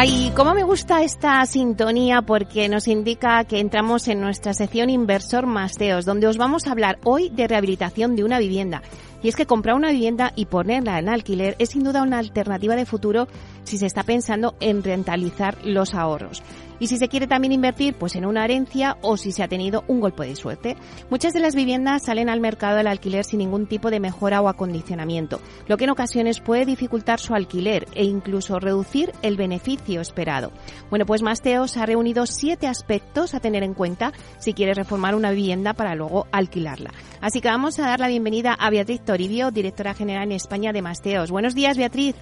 Ay, 0.00 0.32
cómo 0.36 0.54
me 0.54 0.62
gusta 0.62 1.02
esta 1.02 1.44
sintonía 1.44 2.22
porque 2.22 2.68
nos 2.68 2.86
indica 2.86 3.42
que 3.42 3.58
entramos 3.58 4.06
en 4.06 4.20
nuestra 4.20 4.54
sección 4.54 4.90
Inversor 4.90 5.46
Masteos, 5.46 6.04
donde 6.04 6.28
os 6.28 6.36
vamos 6.36 6.68
a 6.68 6.70
hablar 6.70 7.00
hoy 7.02 7.30
de 7.30 7.48
rehabilitación 7.48 8.14
de 8.14 8.22
una 8.22 8.38
vivienda. 8.38 8.82
Y 9.24 9.28
es 9.28 9.34
que 9.34 9.46
comprar 9.46 9.74
una 9.74 9.90
vivienda 9.90 10.32
y 10.36 10.46
ponerla 10.46 11.00
en 11.00 11.08
alquiler 11.08 11.56
es 11.58 11.70
sin 11.70 11.82
duda 11.82 12.02
una 12.02 12.20
alternativa 12.20 12.76
de 12.76 12.86
futuro 12.86 13.26
si 13.68 13.78
se 13.78 13.86
está 13.86 14.02
pensando 14.02 14.54
en 14.60 14.82
rentabilizar 14.82 15.58
los 15.64 15.94
ahorros. 15.94 16.42
Y 16.80 16.86
si 16.86 16.96
se 16.96 17.08
quiere 17.08 17.26
también 17.26 17.52
invertir 17.52 17.94
pues 17.94 18.14
en 18.14 18.24
una 18.24 18.44
herencia 18.44 18.98
o 19.02 19.16
si 19.16 19.32
se 19.32 19.42
ha 19.42 19.48
tenido 19.48 19.84
un 19.88 20.00
golpe 20.00 20.26
de 20.26 20.36
suerte. 20.36 20.76
Muchas 21.10 21.32
de 21.32 21.40
las 21.40 21.56
viviendas 21.56 22.04
salen 22.04 22.28
al 22.28 22.40
mercado 22.40 22.76
del 22.76 22.86
alquiler 22.86 23.24
sin 23.24 23.40
ningún 23.40 23.66
tipo 23.66 23.90
de 23.90 23.98
mejora 24.00 24.40
o 24.40 24.48
acondicionamiento, 24.48 25.40
lo 25.66 25.76
que 25.76 25.84
en 25.84 25.90
ocasiones 25.90 26.40
puede 26.40 26.66
dificultar 26.66 27.18
su 27.18 27.34
alquiler 27.34 27.86
e 27.94 28.04
incluso 28.04 28.60
reducir 28.60 29.12
el 29.22 29.36
beneficio 29.36 30.00
esperado. 30.00 30.52
Bueno, 30.88 31.04
pues 31.04 31.22
Masteos 31.22 31.76
ha 31.76 31.86
reunido 31.86 32.26
siete 32.26 32.68
aspectos 32.68 33.34
a 33.34 33.40
tener 33.40 33.64
en 33.64 33.74
cuenta 33.74 34.12
si 34.38 34.54
quieres 34.54 34.76
reformar 34.76 35.16
una 35.16 35.32
vivienda 35.32 35.74
para 35.74 35.96
luego 35.96 36.26
alquilarla. 36.30 36.92
Así 37.20 37.40
que 37.40 37.48
vamos 37.48 37.78
a 37.80 37.86
dar 37.86 37.98
la 37.98 38.08
bienvenida 38.08 38.54
a 38.54 38.70
Beatriz 38.70 39.04
Toribio, 39.04 39.50
directora 39.50 39.94
general 39.94 40.24
en 40.24 40.32
España 40.32 40.72
de 40.72 40.82
Masteos. 40.82 41.32
Buenos 41.32 41.56
días, 41.56 41.76
Beatriz. 41.76 42.14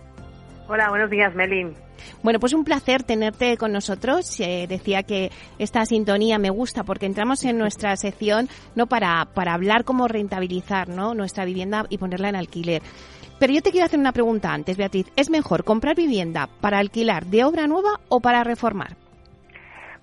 Hola, 0.69 0.89
buenos 0.89 1.11
días, 1.11 1.35
Melin. 1.35 1.75
Bueno, 2.23 2.41
pues 2.41 2.53
un 2.53 2.65
placer 2.65 3.05
tenerte 3.05 3.57
con 3.57 3.73
nosotros. 3.73 4.41
Eh, 4.41 4.67
decía 4.69 5.05
que 5.05 5.31
esta 5.59 5.87
sintonía 5.87 6.39
me 6.39 6.51
gusta 6.51 6.83
porque 6.83 7.07
entramos 7.07 7.45
en 7.45 7.57
nuestra 7.59 7.97
sección 7.97 8.49
no 8.75 8.87
para, 8.87 9.27
para 9.33 9.55
hablar 9.55 9.85
cómo 9.85 10.09
rentabilizar 10.09 10.89
¿no? 10.89 11.15
nuestra 11.15 11.45
vivienda 11.45 11.87
y 11.89 11.99
ponerla 11.99 12.31
en 12.31 12.37
alquiler. 12.37 12.83
Pero 13.39 13.53
yo 13.53 13.63
te 13.63 13.71
quiero 13.71 13.87
hacer 13.87 14.01
una 14.01 14.13
pregunta 14.13 14.53
antes, 14.53 14.77
Beatriz. 14.77 15.07
¿Es 15.15 15.31
mejor 15.31 15.63
comprar 15.63 15.95
vivienda 15.95 16.49
para 16.61 16.79
alquilar 16.79 17.27
de 17.27 17.45
obra 17.45 17.67
nueva 17.67 18.01
o 18.09 18.21
para 18.21 18.43
reformar? 18.43 18.97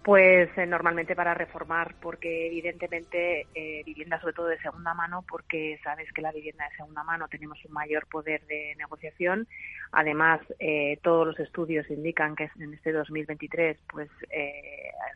Pues 0.03 0.49
eh, 0.57 0.65
normalmente 0.65 1.15
para 1.15 1.33
reformar, 1.33 1.95
porque 2.01 2.47
evidentemente 2.47 3.47
eh, 3.55 3.83
vivienda 3.85 4.19
sobre 4.19 4.33
todo 4.33 4.47
de 4.47 4.59
segunda 4.59 4.93
mano, 4.93 5.23
porque 5.25 5.79
sabes 5.81 6.11
que 6.11 6.21
la 6.21 6.33
vivienda 6.33 6.65
de 6.67 6.75
segunda 6.75 7.05
mano 7.05 7.29
tenemos 7.29 7.57
un 7.63 7.71
mayor 7.71 8.05
poder 8.07 8.45
de 8.47 8.75
negociación. 8.77 9.47
Además, 9.93 10.41
eh, 10.59 10.99
todos 11.03 11.25
los 11.25 11.39
estudios 11.39 11.89
indican 11.89 12.35
que 12.35 12.49
en 12.59 12.73
este 12.73 12.91
2023 12.91 13.77
pues 13.87 14.09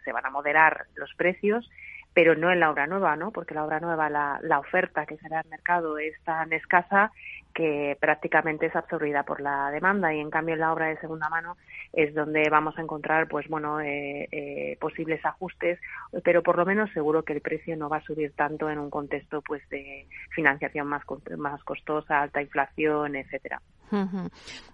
se 0.06 0.12
van 0.14 0.26
a 0.26 0.30
moderar 0.30 0.86
los 0.96 1.14
precios, 1.16 1.70
pero 2.18 2.36
no 2.36 2.52
en 2.52 2.60
la 2.60 2.72
obra 2.72 2.88
nueva, 2.88 3.16
¿no? 3.16 3.30
Porque 3.30 3.54
la 3.54 3.64
obra 3.64 3.80
nueva, 3.80 4.10
la, 4.10 4.40
la 4.42 4.58
oferta 4.58 5.06
que 5.06 5.18
será 5.18 5.42
al 5.42 5.50
mercado 5.50 6.00
es 6.00 6.20
tan 6.24 6.52
escasa 6.52 7.12
que 7.54 7.96
prácticamente 8.00 8.66
es 8.66 8.76
absorbida 8.76 9.22
por 9.22 9.40
la 9.40 9.70
demanda 9.70 10.12
y 10.12 10.20
en 10.20 10.32
cambio 10.32 10.56
en 10.56 10.62
la 10.62 10.74
obra 10.74 10.88
de 10.88 10.98
segunda 10.98 11.30
mano 11.30 11.58
es 11.94 12.16
donde 12.16 12.50
vamos 12.50 12.76
a 12.80 12.82
encontrar 12.82 13.28
pues 13.28 13.48
bueno 13.48 13.82
eh, 13.82 14.28
eh, 14.32 14.78
posibles 14.80 15.24
ajustes 15.26 15.80
pero 16.24 16.42
por 16.42 16.58
lo 16.58 16.66
menos 16.66 16.92
seguro 16.92 17.22
que 17.22 17.34
el 17.34 17.42
precio 17.42 17.78
no 17.78 17.88
va 17.88 17.98
a 17.98 18.04
subir 18.04 18.32
tanto 18.34 18.68
en 18.70 18.80
un 18.80 18.90
contexto 18.90 19.44
pues 19.44 19.68
de 19.70 20.08
financiación 20.32 20.88
más 20.88 21.04
más 21.38 21.64
costosa 21.64 22.22
alta 22.22 22.42
inflación 22.42 23.16
etcétera 23.16 23.62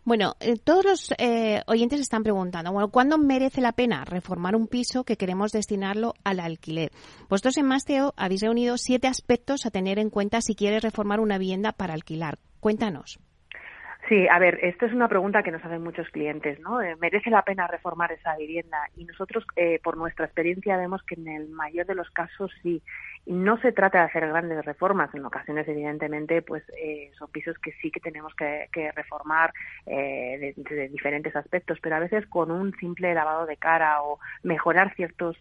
bueno, 0.03 0.35
eh, 0.39 0.57
todos 0.57 0.85
los 0.85 1.09
oyentes 1.67 1.99
están 1.99 2.23
preguntando, 2.23 2.71
bueno, 2.71 2.89
¿cuándo 2.89 3.17
merece 3.17 3.61
la 3.61 3.71
pena 3.71 4.05
reformar 4.05 4.55
un 4.55 4.67
piso 4.67 5.03
que 5.03 5.17
queremos 5.17 5.51
destinarlo 5.51 6.13
al 6.23 6.39
alquiler? 6.39 6.91
Vosotros 7.29 7.57
en 7.57 7.67
Masteo 7.67 8.13
habéis 8.17 8.41
reunido 8.41 8.77
siete 8.77 9.07
aspectos 9.07 9.65
a 9.65 9.71
tener 9.71 9.99
en 9.99 10.09
cuenta 10.09 10.41
si 10.41 10.55
quieres 10.55 10.83
reformar 10.83 11.19
una 11.19 11.37
vivienda 11.37 11.71
para 11.71 11.93
alquilar. 11.93 12.39
Cuéntanos. 12.59 13.19
Sí, 14.13 14.27
a 14.29 14.37
ver, 14.37 14.59
esto 14.61 14.85
es 14.85 14.93
una 14.93 15.07
pregunta 15.07 15.41
que 15.41 15.49
nos 15.49 15.65
hacen 15.65 15.81
muchos 15.81 16.07
clientes, 16.09 16.59
¿no? 16.59 16.79
Eh, 16.83 16.95
¿Merece 17.01 17.31
la 17.31 17.41
pena 17.41 17.65
reformar 17.65 18.11
esa 18.11 18.37
vivienda? 18.37 18.77
Y 18.95 19.05
nosotros, 19.05 19.43
eh, 19.55 19.79
por 19.83 19.97
nuestra 19.97 20.25
experiencia, 20.25 20.77
vemos 20.77 21.01
que 21.01 21.15
en 21.15 21.27
el 21.27 21.49
mayor 21.49 21.87
de 21.87 21.95
los 21.95 22.11
casos 22.11 22.51
sí. 22.61 22.83
No 23.25 23.57
se 23.61 23.71
trata 23.71 23.99
de 23.99 24.03
hacer 24.03 24.27
grandes 24.27 24.63
reformas. 24.65 25.09
En 25.15 25.25
ocasiones, 25.25 25.67
evidentemente, 25.67 26.43
pues 26.43 26.61
eh, 26.77 27.09
son 27.17 27.31
pisos 27.31 27.57
que 27.57 27.71
sí 27.81 27.89
que 27.89 28.01
tenemos 28.01 28.35
que, 28.35 28.67
reformar 28.91 29.51
de, 29.87 30.53
de, 30.55 30.89
diferentes 30.89 31.35
aspectos, 31.35 31.79
pero 31.81 31.95
a 31.95 31.99
veces 31.99 32.27
con 32.27 32.51
un 32.51 32.75
simple 32.77 33.15
lavado 33.15 33.47
de 33.47 33.57
cara 33.57 34.03
o 34.03 34.19
mejorar 34.43 34.93
ciertos 34.95 35.37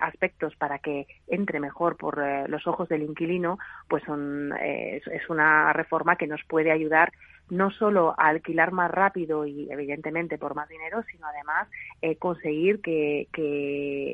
aspectos 0.00 0.54
para 0.56 0.78
que 0.78 1.06
entre 1.26 1.58
mejor 1.58 1.96
por 1.96 2.16
los 2.48 2.66
ojos 2.68 2.88
del 2.88 3.02
inquilino, 3.02 3.58
pues 3.88 4.04
son, 4.04 4.54
es 4.60 5.28
una 5.28 5.72
reforma 5.72 6.14
que 6.14 6.28
nos 6.28 6.42
puede 6.44 6.70
ayudar 6.70 7.12
no 7.50 7.70
solo 7.70 8.14
alquilar 8.16 8.72
más 8.72 8.90
rápido 8.90 9.44
y 9.46 9.70
evidentemente 9.70 10.38
por 10.38 10.54
más 10.54 10.68
dinero, 10.68 11.02
sino 11.10 11.26
además 11.26 11.68
eh, 12.00 12.16
conseguir 12.16 12.80
que, 12.80 13.28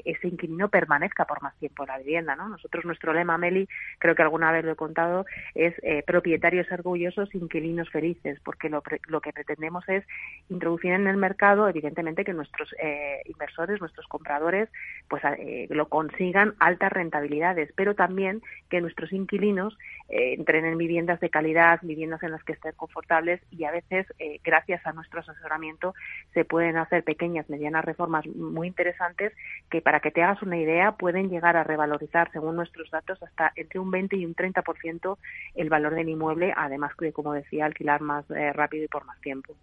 ese 0.05 0.29
inquilino 0.29 0.68
permanezca 0.68 1.25
por 1.25 1.42
más 1.42 1.55
tiempo 1.59 1.83
en 1.83 1.88
la 1.88 1.99
vivienda. 1.99 2.37
¿no? 2.37 2.49
Nosotros 2.49 2.85
nuestro 2.85 3.12
lema, 3.12 3.38
Meli, 3.38 3.68
creo 3.99 4.14
que 4.14 4.22
alguna 4.22 4.53
vez 4.53 4.64
lo 4.64 4.72
he 4.72 4.77
contado, 4.77 5.27
es 5.55 5.75
eh, 5.83 6.03
propietarios 6.07 6.70
orgullosos, 6.70 7.35
inquilinos 7.35 7.90
felices, 7.90 8.40
porque 8.44 8.68
lo, 8.68 8.83
lo, 9.09 9.20
que 9.20 9.33
pretendemos 9.33 9.88
es 9.88 10.05
introducir 10.49 10.92
en 10.92 11.07
el 11.07 11.16
mercado, 11.16 11.68
evidentemente, 11.68 12.25
que 12.25 12.33
nuestros 12.33 12.75
eh, 12.81 13.22
inversores, 13.27 13.81
nuestros 13.81 14.07
compradores, 14.07 14.68
pues 15.09 15.22
lo 15.70 15.88
consigan 15.88 16.55
altas 16.59 16.92
rentabilidades, 16.92 17.72
pero 17.75 17.94
también 17.94 18.42
que 18.70 18.81
nuestros 18.81 19.12
inquilinos 19.12 19.77
entren 20.09 20.64
en 20.64 20.79
viviendas 20.79 21.20
de 21.20 21.31
calidad, 21.31 21.81
viviendas 21.83 22.22
en 22.22 22.33
las 22.33 22.42
que 22.44 22.53
estén 22.53 22.72
confortables 22.77 23.26
y 23.51 23.65
a 23.65 23.73
veces, 23.73 24.07
eh, 24.19 24.41
gracias 24.45 24.85
a 24.87 24.93
nuestro 24.93 25.21
asesoramiento, 25.21 25.95
se 26.35 26.45
pueden 26.45 26.77
hacer 26.77 27.05
pequeñas, 27.05 27.49
medianas 27.49 27.85
reformas 27.85 28.27
muy 28.27 28.69
interesantes 28.69 29.33
que, 29.71 29.81
para 29.81 30.01
que 30.01 30.11
te 30.11 30.23
hagas 30.23 30.43
una 30.43 30.59
idea, 30.59 30.93
pueden 30.93 31.29
llegar 31.29 31.57
a 31.57 31.65
revalorizar, 31.65 32.31
según 32.33 32.57
nuestros 32.57 32.91
datos, 32.91 33.23
hasta 33.23 33.53
entre 33.57 33.81
un 33.81 33.91
20 33.91 34.17
y 34.17 34.25
un 34.25 34.35
30% 34.35 35.19
el 35.55 35.69
valor 35.69 35.95
del 35.95 36.09
inmueble, 36.09 36.53
además 36.57 36.93
de, 36.99 37.12
como 37.12 37.33
decía, 37.33 37.67
alquilar 37.67 38.01
más 38.01 38.29
eh, 38.31 38.53
rápido 38.53 38.85
y 38.85 38.89
por 38.89 39.05
más 39.05 39.21
tiempo. 39.21 39.55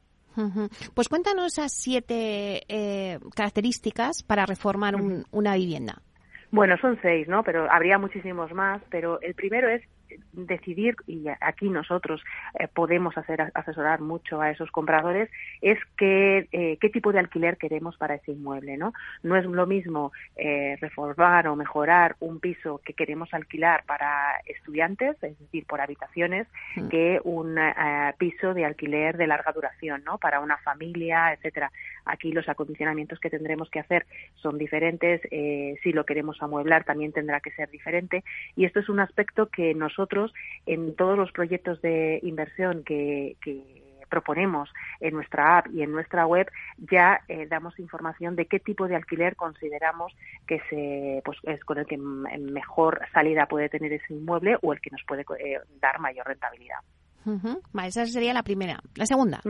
Pues 0.96 1.10
cuéntanos 1.10 1.54
esas 1.54 1.72
siete 1.72 2.64
eh, 2.68 3.20
características 3.36 4.24
para 4.24 4.46
reformar 4.46 4.96
una 5.32 5.56
vivienda. 5.56 6.02
Bueno, 6.54 6.78
son 6.78 7.00
seis, 7.02 7.28
¿no? 7.28 7.44
Pero 7.44 7.72
habría 7.72 7.98
muchísimos 7.98 8.52
más. 8.54 8.82
Pero 8.90 9.20
el 9.22 9.34
primero 9.34 9.70
es 9.70 9.82
decidir, 10.32 10.96
y 11.08 11.26
aquí 11.42 11.70
nosotros 11.70 12.24
eh, 12.60 12.68
podemos 12.68 13.18
hacer 13.18 13.52
asesorar 13.54 14.02
mucho 14.02 14.42
a 14.42 14.52
esos 14.52 14.72
compradores, 14.72 15.30
es 15.62 15.80
qué, 15.98 16.48
eh, 16.52 16.78
qué 16.80 16.90
tipo 16.90 17.12
de 17.12 17.20
alquiler 17.20 17.58
queremos 17.58 17.98
para 17.98 18.16
ese 18.16 18.32
inmueble, 18.32 18.78
¿no? 18.78 18.94
No 19.24 19.36
es 19.36 19.46
lo 19.46 19.66
mismo 19.66 20.12
eh, 20.36 20.78
reformar 20.82 21.48
o 21.48 21.56
mejorar 21.56 22.16
un 22.20 22.40
piso 22.40 22.82
que 22.84 22.94
queremos 22.94 23.34
alquilar 23.34 23.84
para 23.86 24.42
estudiantes, 24.46 25.16
es 25.24 25.40
decir, 25.40 25.66
por 25.66 25.82
habitaciones, 25.82 26.48
mm. 26.76 26.88
que 26.90 27.20
un 27.24 27.58
piso 28.18 28.54
de 28.54 28.66
alquiler 28.66 29.18
de 29.18 29.28
larga 29.28 29.52
duración, 29.52 30.04
¿no? 30.04 30.18
Para 30.18 30.40
una 30.40 30.58
familia, 30.58 31.34
etcétera. 31.34 31.72
Aquí 32.06 32.32
los 32.32 32.50
acondicionamientos 32.50 33.20
que 33.20 33.30
tendremos 33.30 33.70
que 33.70 33.80
hacer 33.80 34.06
son 34.36 34.58
diferentes. 34.58 35.22
si 35.32 35.92
lo 35.92 36.06
queremos 36.06 36.42
amueblar, 36.42 36.84
también 36.84 37.14
tendrá 37.14 37.40
que 37.40 37.52
ser 37.52 37.70
diferente. 37.70 38.24
Y 38.56 38.66
esto 38.66 38.80
es 38.80 38.90
un 38.90 39.00
aspecto 39.00 39.48
que 39.48 39.74
nosotros 39.74 39.94
nosotros 39.94 40.34
en 40.66 40.96
todos 40.96 41.18
los 41.18 41.32
proyectos 41.32 41.82
de 41.82 42.20
inversión 42.24 42.84
que, 42.84 43.38
proponemos 44.10 44.70
en 45.00 45.16
nuestra 45.16 45.58
app 45.58 45.68
y 45.74 45.82
en 45.82 45.92
nuestra 45.92 46.28
web 46.28 46.48
ya 46.78 47.22
eh, 47.28 47.48
damos 47.48 47.80
información 47.80 48.36
de 48.36 48.46
qué 48.46 48.60
tipo 48.60 48.88
de 48.88 48.96
alquiler 48.96 49.36
consideramos 49.36 50.14
que 50.46 50.62
se 50.70 51.20
pues 51.26 51.40
es 51.42 51.64
con 51.64 51.80
el 51.80 51.88
que 51.88 51.98
mejor 51.98 53.02
salida 53.12 53.48
puede 53.48 53.70
tener 53.70 53.92
ese 53.92 54.14
inmueble 54.14 54.56
o 54.62 54.72
el 54.72 54.82
que 54.82 54.92
nos 54.92 55.02
puede 55.08 55.24
eh, 55.40 55.58
dar 55.82 56.00
mayor 56.00 56.28
rentabilidad. 56.28 56.78
esa 57.88 58.06
sería 58.06 58.36
la 58.36 58.44
primera. 58.44 58.80
La 58.94 59.08
segunda. 59.08 59.42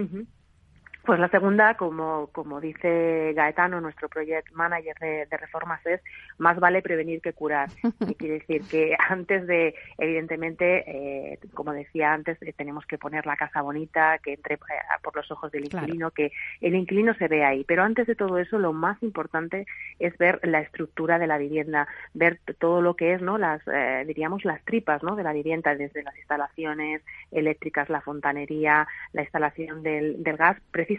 Pues 1.06 1.20
la 1.20 1.28
segunda, 1.28 1.76
como, 1.76 2.28
como 2.28 2.62
dice 2.62 3.34
Gaetano, 3.36 3.82
nuestro 3.82 4.08
project 4.08 4.50
manager 4.54 4.96
de, 5.00 5.38
reformas, 5.38 5.86
es 5.86 6.00
más 6.38 6.58
vale 6.62 6.82
prevenir 6.82 7.22
que 7.22 7.34
curar. 7.34 7.70
Y 8.08 8.16
quiere 8.16 8.39
decir 8.39 8.62
que 8.70 8.96
antes 9.10 9.48
de, 9.48 9.76
evidentemente, 9.98 10.84
eh, 10.88 11.39
como 11.54 11.74
decía 11.74 12.13
antes, 12.13 12.42
eh, 12.42 12.54
tenemos 12.56 12.86
que 12.86 12.98
poner 12.98 13.26
la 13.26 13.36
casa 13.36 13.62
bonita, 13.62 14.18
que 14.20 14.34
entre 14.34 14.56
eh, 14.56 14.60
por 15.02 15.16
los 15.16 15.30
ojos 15.32 15.52
del 15.52 15.66
inquilino, 15.66 16.12
que 16.12 16.32
el 16.62 16.76
inquilino 16.76 17.13
se 17.16 17.28
vea 17.28 17.50
ahí. 17.50 17.66
Pero 17.66 17.84
antes 17.84 18.08
de 18.08 18.16
todo 18.16 18.38
eso, 18.38 18.58
lo 18.58 18.72
más 18.72 19.02
importante 19.04 19.66
es 20.00 20.18
ver 20.18 20.39
la 20.44 20.62
estructura 20.62 21.20
de 21.20 21.28
la 21.28 21.38
vivienda, 21.38 21.88
ver 22.13 22.39
todo 22.60 22.82
lo 22.82 22.96
que 22.96 23.13
es, 23.13 23.22
¿no? 23.22 23.38
Las, 23.38 23.62
diríamos, 24.06 24.46
las 24.46 24.63
tripas, 24.63 25.04
¿no? 25.04 25.16
De 25.16 25.24
la 25.24 25.34
vivienda, 25.34 25.76
desde 25.76 26.04
las 26.04 26.16
instalaciones 26.18 27.02
eléctricas, 27.32 27.89
la 27.89 28.02
fontanería, 28.02 28.88
la 29.13 29.22
instalación 29.24 29.84
del, 29.84 30.24
del 30.24 30.38
gas, 30.38 30.58
precisamente 30.72 30.92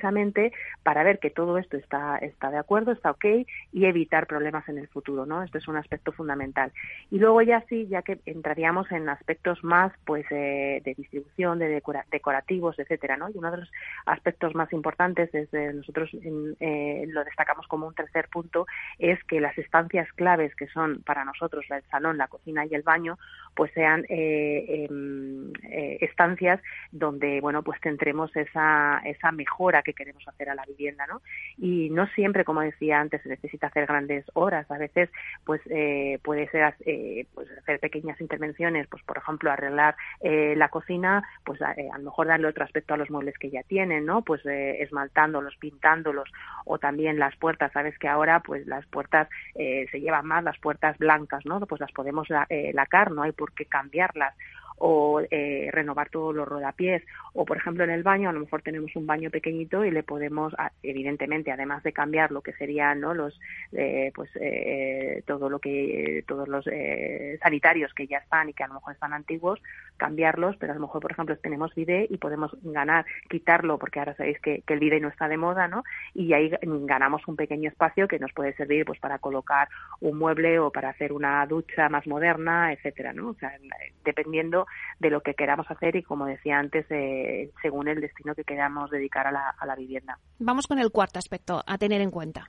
para 0.82 1.02
ver 1.02 1.18
que 1.18 1.30
todo 1.30 1.58
esto 1.58 1.76
está, 1.76 2.18
está 2.18 2.50
de 2.50 2.58
acuerdo, 2.58 2.92
está 2.92 3.10
ok 3.10 3.24
y 3.72 3.84
evitar 3.86 4.26
problemas 4.26 4.68
en 4.68 4.78
el 4.78 4.88
futuro, 4.88 5.26
¿no? 5.26 5.42
Esto 5.42 5.58
es 5.58 5.68
un 5.68 5.76
aspecto 5.76 6.12
fundamental. 6.12 6.72
Y 7.10 7.18
luego 7.18 7.42
ya 7.42 7.64
sí, 7.68 7.86
ya 7.88 8.02
que 8.02 8.18
entraríamos 8.26 8.90
en 8.92 9.08
aspectos 9.08 9.62
más, 9.64 9.92
pues, 10.04 10.26
eh, 10.30 10.82
de 10.84 10.94
distribución, 10.94 11.58
de 11.58 11.82
decorativos, 12.10 12.78
etcétera, 12.78 13.16
¿no? 13.16 13.28
Y 13.30 13.38
uno 13.38 13.50
de 13.50 13.58
los 13.58 13.72
aspectos 14.06 14.54
más 14.54 14.72
importantes, 14.72 15.30
desde 15.32 15.72
nosotros 15.72 16.10
eh, 16.60 17.04
lo 17.08 17.24
destacamos 17.24 17.66
como 17.66 17.86
un 17.86 17.94
tercer 17.94 18.28
punto, 18.28 18.66
es 18.98 19.22
que 19.24 19.40
las 19.40 19.56
estancias 19.58 20.10
claves 20.12 20.54
que 20.56 20.66
son 20.68 21.02
para 21.02 21.24
nosotros 21.24 21.64
el 21.70 21.82
salón, 21.90 22.18
la 22.18 22.28
cocina 22.28 22.64
y 22.66 22.74
el 22.74 22.82
baño, 22.82 23.18
pues 23.54 23.72
sean 23.72 24.04
eh, 24.08 24.86
em, 24.88 25.52
estancias 26.00 26.60
donde, 26.90 27.40
bueno, 27.40 27.62
pues 27.62 27.80
tendremos 27.80 28.34
esa, 28.36 29.00
esa 29.04 29.32
mejora 29.32 29.82
que 29.84 29.92
queremos 29.92 30.26
hacer 30.26 30.50
a 30.50 30.54
la 30.54 30.64
vivienda, 30.64 31.06
¿no? 31.06 31.22
Y 31.58 31.90
no 31.90 32.06
siempre, 32.08 32.44
como 32.44 32.60
decía 32.60 33.00
antes, 33.00 33.22
se 33.22 33.28
necesita 33.28 33.68
hacer 33.68 33.86
grandes 33.86 34.24
horas. 34.34 34.68
A 34.70 34.78
veces, 34.78 35.10
pues, 35.44 35.60
eh, 35.70 36.18
puede 36.22 36.48
ser 36.48 36.74
eh, 36.80 37.26
pues 37.34 37.48
hacer 37.58 37.78
pequeñas 37.78 38.20
intervenciones, 38.20 38.88
pues, 38.88 39.02
por 39.04 39.18
ejemplo, 39.18 39.50
arreglar 39.50 39.96
eh, 40.20 40.54
la 40.56 40.68
cocina, 40.68 41.22
pues, 41.44 41.60
a, 41.62 41.74
lo 41.98 42.04
mejor 42.04 42.26
darle 42.26 42.48
otro 42.48 42.64
aspecto 42.64 42.94
a 42.94 42.96
los 42.96 43.10
muebles 43.10 43.38
que 43.38 43.50
ya 43.50 43.62
tienen, 43.62 44.06
¿no? 44.06 44.22
Pues, 44.22 44.44
esmaltándolos, 44.44 45.56
pintándolos, 45.56 46.30
o 46.64 46.78
también 46.78 47.18
las 47.18 47.36
puertas. 47.36 47.72
Sabes 47.72 47.98
que 47.98 48.08
ahora, 48.08 48.40
pues, 48.40 48.66
las 48.66 48.86
puertas 48.86 49.28
se 49.54 50.00
llevan 50.00 50.26
más, 50.26 50.42
las 50.42 50.58
puertas 50.58 50.96
blancas, 50.98 51.44
¿no? 51.44 51.60
Pues 51.66 51.80
las 51.80 51.92
podemos 51.92 52.28
lacar, 52.28 53.10
no 53.10 53.22
hay 53.22 53.32
por 53.32 53.52
qué 53.52 53.66
cambiarlas 53.66 54.34
o 54.78 55.20
eh, 55.30 55.68
renovar 55.72 56.10
todos 56.10 56.34
los 56.34 56.46
rodapiés. 56.46 57.02
O 57.32 57.44
por 57.44 57.56
ejemplo 57.56 57.84
en 57.84 57.90
el 57.90 58.02
baño 58.02 58.28
a 58.28 58.32
lo 58.32 58.40
mejor 58.40 58.62
tenemos 58.62 58.94
un 58.96 59.06
baño 59.06 59.30
pequeñito 59.30 59.84
y 59.84 59.90
le 59.90 60.02
podemos 60.02 60.54
evidentemente 60.82 61.50
además 61.50 61.82
de 61.82 61.92
cambiar 61.92 62.30
lo 62.30 62.42
que 62.42 62.52
serían 62.52 63.00
no 63.00 63.14
los 63.14 63.38
eh, 63.72 64.12
pues 64.14 64.30
eh, 64.36 65.22
todo 65.26 65.48
lo 65.48 65.58
que 65.58 66.24
todos 66.26 66.48
los 66.48 66.66
eh, 66.66 67.38
sanitarios 67.42 67.92
que 67.94 68.06
ya 68.06 68.18
están 68.18 68.48
y 68.48 68.52
que 68.52 68.64
a 68.64 68.68
lo 68.68 68.74
mejor 68.74 68.94
están 68.94 69.12
antiguos 69.12 69.60
cambiarlos 69.96 70.56
pero 70.58 70.72
a 70.72 70.76
lo 70.76 70.82
mejor 70.82 71.00
por 71.00 71.12
ejemplo 71.12 71.36
tenemos 71.38 71.74
bidet 71.74 72.10
y 72.10 72.18
podemos 72.18 72.56
ganar 72.62 73.04
quitarlo 73.28 73.78
porque 73.78 73.98
ahora 73.98 74.14
sabéis 74.14 74.40
que, 74.40 74.62
que 74.66 74.74
el 74.74 74.80
bidet 74.80 75.02
no 75.02 75.08
está 75.08 75.28
de 75.28 75.36
moda 75.36 75.68
no 75.68 75.82
y 76.14 76.32
ahí 76.32 76.50
ganamos 76.62 77.26
un 77.28 77.36
pequeño 77.36 77.68
espacio 77.68 78.08
que 78.08 78.18
nos 78.18 78.32
puede 78.32 78.54
servir 78.54 78.84
pues 78.84 78.98
para 78.98 79.18
colocar 79.18 79.68
un 80.00 80.18
mueble 80.18 80.58
o 80.58 80.70
para 80.70 80.90
hacer 80.90 81.12
una 81.12 81.46
ducha 81.46 81.88
más 81.88 82.06
moderna 82.06 82.72
etcétera 82.72 83.12
no 83.12 83.30
o 83.30 83.34
sea 83.34 83.52
dependiendo 84.04 84.66
de 84.98 85.10
lo 85.10 85.20
que 85.20 85.34
queramos 85.34 85.70
hacer 85.70 85.96
y, 85.96 86.02
como 86.02 86.26
decía 86.26 86.58
antes, 86.58 86.86
eh, 86.90 87.50
según 87.62 87.88
el 87.88 88.00
destino 88.00 88.34
que 88.34 88.44
queramos 88.44 88.90
dedicar 88.90 89.26
a 89.26 89.32
la, 89.32 89.50
a 89.50 89.66
la 89.66 89.74
vivienda. 89.74 90.18
Vamos 90.38 90.66
con 90.66 90.78
el 90.78 90.90
cuarto 90.90 91.18
aspecto 91.18 91.62
a 91.66 91.78
tener 91.78 92.00
en 92.00 92.10
cuenta. 92.10 92.48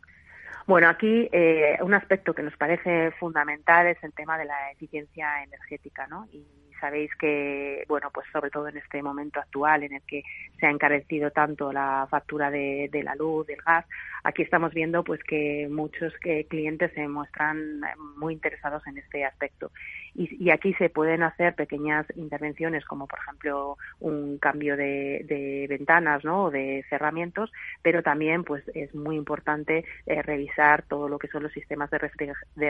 Bueno, 0.67 0.89
aquí 0.89 1.29
eh, 1.31 1.77
un 1.81 1.93
aspecto 1.93 2.33
que 2.33 2.41
nos 2.41 2.57
parece 2.57 3.11
fundamental 3.19 3.87
es 3.87 4.03
el 4.03 4.13
tema 4.13 4.37
de 4.37 4.45
la 4.45 4.71
eficiencia 4.71 5.43
energética, 5.43 6.07
¿no? 6.07 6.27
Y 6.31 6.43
sabéis 6.85 7.09
que, 7.15 7.83
bueno, 7.87 8.11
pues 8.13 8.27
sobre 8.31 8.51
todo 8.51 8.67
en 8.67 8.77
este 8.77 9.01
momento 9.01 9.39
actual 9.39 9.81
en 9.81 9.93
el 9.93 10.03
que 10.03 10.23
se 10.59 10.67
ha 10.67 10.69
encarecido 10.69 11.31
tanto 11.31 11.73
la 11.73 12.07
factura 12.11 12.51
de, 12.51 12.89
la 13.03 13.15
luz, 13.15 13.47
del 13.47 13.59
gas, 13.65 13.85
aquí 14.23 14.43
estamos 14.43 14.71
viendo 14.71 15.03
pues 15.03 15.19
que 15.23 15.67
muchos 15.69 16.13
eh, 16.23 16.45
clientes 16.47 16.91
se 16.93 17.07
muestran 17.07 17.81
muy 18.17 18.33
interesados 18.33 18.85
en 18.85 18.99
este 18.99 19.25
aspecto. 19.25 19.71
Y, 20.17 20.49
aquí 20.49 20.73
se 20.75 20.89
pueden 20.89 21.23
hacer 21.23 21.55
pequeñas 21.55 22.05
intervenciones 22.15 22.85
como 22.85 23.05
por 23.05 23.19
ejemplo 23.19 23.77
un 23.99 24.37
cambio 24.37 24.77
de, 24.77 25.65
ventanas 25.67 26.23
¿no? 26.23 26.45
o 26.45 26.51
de 26.51 26.85
cerramientos, 26.89 27.51
pero 27.81 28.01
también 28.01 28.45
pues 28.45 28.63
es 28.73 28.95
muy 28.95 29.17
importante 29.17 29.83
eh, 30.05 30.21
revisar 30.21 30.83
todo 30.83 31.09
lo 31.09 31.19
que 31.19 31.27
son 31.27 31.43
los 31.43 31.51
sistemas 31.51 31.89
de, 31.89 31.97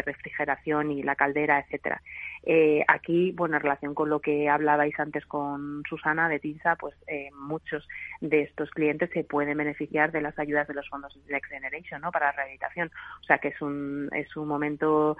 refrigeración 0.01 0.91
y 0.91 1.03
la 1.03 1.15
caldera, 1.15 1.59
etcétera. 1.59 2.01
Eh, 2.43 2.83
aquí, 2.87 3.31
bueno, 3.31 3.57
en 3.57 3.61
relación 3.61 3.93
con 3.93 4.04
lo 4.07 4.19
que 4.19 4.49
hablabais 4.49 4.99
antes 4.99 5.25
con 5.25 5.83
Susana 5.87 6.29
de 6.29 6.39
TINSA, 6.39 6.75
pues 6.75 6.95
eh, 7.07 7.29
muchos 7.33 7.87
de 8.21 8.41
estos 8.41 8.71
clientes 8.71 9.09
se 9.11 9.23
pueden 9.23 9.57
beneficiar 9.57 10.11
de 10.11 10.21
las 10.21 10.37
ayudas 10.39 10.67
de 10.67 10.73
los 10.73 10.87
fondos 10.89 11.17
Next 11.27 11.51
Generation, 11.51 12.01
¿no? 12.01 12.11
Para 12.11 12.31
rehabilitación. 12.31 12.91
O 13.21 13.23
sea 13.23 13.37
que 13.37 13.49
es 13.49 13.61
un, 13.61 14.09
es 14.13 14.35
un 14.35 14.47
momento 14.47 15.17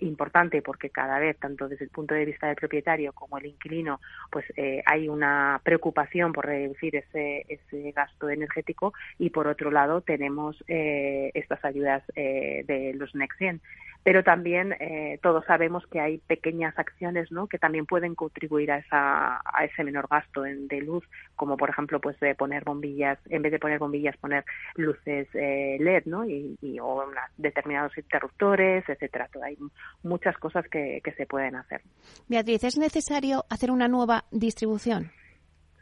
importante 0.00 0.62
porque 0.62 0.90
cada 0.90 1.18
vez, 1.18 1.38
tanto 1.38 1.68
desde 1.68 1.84
el 1.84 1.90
punto 1.90 2.14
de 2.14 2.24
vista 2.24 2.46
del 2.46 2.56
propietario 2.56 3.12
como 3.12 3.38
el 3.38 3.46
inquilino, 3.46 4.00
pues 4.30 4.44
eh, 4.56 4.82
hay 4.86 5.08
una 5.08 5.60
preocupación 5.62 6.32
por 6.32 6.46
reducir 6.46 6.96
ese, 6.96 7.44
ese 7.48 7.92
gasto 7.92 8.28
energético 8.28 8.92
y 9.18 9.30
por 9.30 9.46
otro 9.46 9.70
lado 9.70 10.00
tenemos 10.00 10.62
eh, 10.68 11.30
estas 11.34 11.64
ayudas 11.64 12.02
eh, 12.14 12.64
de 12.66 12.94
los 12.94 13.14
Next 13.14 13.38
Gen 13.38 13.60
pero 14.02 14.22
también 14.22 14.74
eh, 14.80 15.18
todos 15.22 15.44
sabemos 15.44 15.86
que 15.86 16.00
hay 16.00 16.18
pequeñas 16.18 16.78
acciones 16.78 17.30
¿no? 17.30 17.46
que 17.46 17.58
también 17.58 17.86
pueden 17.86 18.14
contribuir 18.14 18.70
a, 18.72 18.78
esa, 18.78 19.40
a 19.44 19.64
ese 19.64 19.84
menor 19.84 20.08
gasto 20.10 20.42
de 20.42 20.80
luz, 20.80 21.04
como 21.36 21.56
por 21.56 21.70
ejemplo 21.70 22.00
pues 22.00 22.18
de 22.20 22.34
poner 22.34 22.64
bombillas, 22.64 23.18
en 23.28 23.42
vez 23.42 23.52
de 23.52 23.58
poner 23.58 23.78
bombillas, 23.78 24.16
poner 24.16 24.44
luces 24.76 25.28
eh, 25.34 25.76
LED 25.80 26.04
¿no? 26.06 26.24
y, 26.24 26.56
o 26.80 27.04
determinados 27.36 27.96
interruptores, 27.98 28.88
etcétera. 28.88 29.28
Hay 29.44 29.58
muchas 30.02 30.36
cosas 30.38 30.66
que, 30.68 31.00
que 31.02 31.12
se 31.12 31.26
pueden 31.26 31.56
hacer. 31.56 31.82
Beatriz, 32.28 32.64
¿es 32.64 32.78
necesario 32.78 33.44
hacer 33.50 33.70
una 33.70 33.88
nueva 33.88 34.24
distribución? 34.30 35.10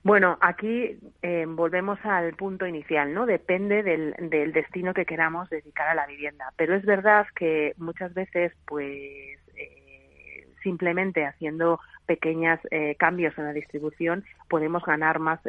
Bueno, 0.06 0.38
aquí 0.40 1.00
eh, 1.20 1.46
volvemos 1.48 1.98
al 2.04 2.32
punto 2.34 2.64
inicial, 2.64 3.12
¿no? 3.12 3.26
Depende 3.26 3.82
del, 3.82 4.14
del, 4.30 4.52
destino 4.52 4.94
que 4.94 5.04
queramos 5.04 5.50
dedicar 5.50 5.88
a 5.88 5.96
la 5.96 6.06
vivienda. 6.06 6.52
Pero 6.54 6.76
es 6.76 6.84
verdad 6.86 7.26
que 7.34 7.74
muchas 7.76 8.14
veces, 8.14 8.52
pues, 8.68 8.86
eh, 8.86 10.46
simplemente 10.62 11.26
haciendo 11.26 11.80
pequeños 12.06 12.60
cambios 12.98 13.36
en 13.38 13.44
la 13.44 13.52
distribución 13.52 14.24
podemos 14.48 14.84
ganar 14.84 15.18
más 15.18 15.40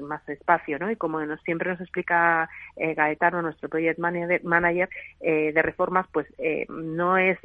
más 0.00 0.28
espacio, 0.28 0.78
¿no? 0.78 0.90
Y 0.90 0.96
como 0.96 1.20
nos, 1.24 1.40
siempre 1.42 1.70
nos 1.70 1.80
explica 1.80 2.48
Gaetano, 2.76 3.42
nuestro 3.42 3.68
project 3.68 3.98
manager, 3.98 4.88
de 5.20 5.62
reformas, 5.62 6.06
pues 6.12 6.26
no 6.68 7.18
es 7.18 7.38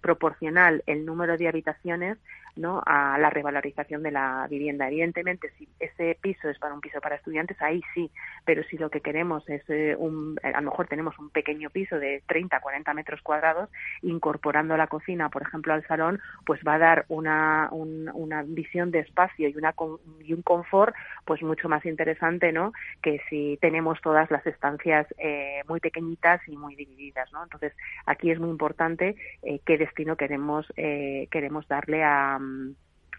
proporcional 0.00 0.82
el 0.86 1.04
número 1.04 1.36
de 1.36 1.48
habitaciones 1.48 2.18
¿no? 2.56 2.82
a 2.84 3.18
la 3.18 3.30
revalorización 3.30 4.02
de 4.02 4.10
la 4.10 4.46
vivienda. 4.48 4.88
Evidentemente, 4.88 5.52
si 5.58 5.68
ese 5.78 6.18
piso 6.20 6.48
es 6.48 6.58
para 6.58 6.74
un 6.74 6.80
piso 6.80 7.00
para 7.00 7.16
estudiantes, 7.16 7.60
ahí 7.60 7.82
sí, 7.94 8.10
pero 8.44 8.62
si 8.64 8.78
lo 8.78 8.90
que 8.90 9.00
queremos 9.00 9.48
es 9.48 9.62
eh, 9.68 9.94
un, 9.96 10.38
a 10.42 10.60
lo 10.60 10.70
mejor 10.70 10.88
tenemos 10.88 11.18
un 11.18 11.30
pequeño 11.30 11.70
piso 11.70 11.98
de 11.98 12.22
30, 12.26 12.58
40 12.60 12.94
metros 12.94 13.20
cuadrados, 13.22 13.68
incorporando 14.02 14.76
la 14.76 14.86
cocina, 14.86 15.28
por 15.28 15.42
ejemplo, 15.42 15.74
al 15.74 15.86
salón, 15.86 16.20
pues 16.44 16.60
va 16.66 16.74
a 16.74 16.78
dar 16.78 17.04
una, 17.08 17.65
una 17.70 18.42
visión 18.42 18.90
de 18.90 19.00
espacio 19.00 19.48
y, 19.48 19.56
una, 19.56 19.74
y 20.20 20.32
un 20.32 20.42
confort 20.42 20.94
pues 21.24 21.42
mucho 21.42 21.68
más 21.68 21.84
interesante, 21.84 22.52
¿no? 22.52 22.72
Que 23.02 23.20
si 23.28 23.58
tenemos 23.60 24.00
todas 24.00 24.30
las 24.30 24.46
estancias 24.46 25.06
eh, 25.18 25.62
muy 25.68 25.80
pequeñitas 25.80 26.40
y 26.46 26.56
muy 26.56 26.74
divididas, 26.74 27.32
¿no? 27.32 27.42
Entonces, 27.42 27.72
aquí 28.06 28.30
es 28.30 28.38
muy 28.38 28.50
importante 28.50 29.16
eh, 29.42 29.60
qué 29.64 29.78
destino 29.78 30.16
queremos, 30.16 30.66
queremos 30.76 31.66
darle 31.68 32.02
a 32.02 32.38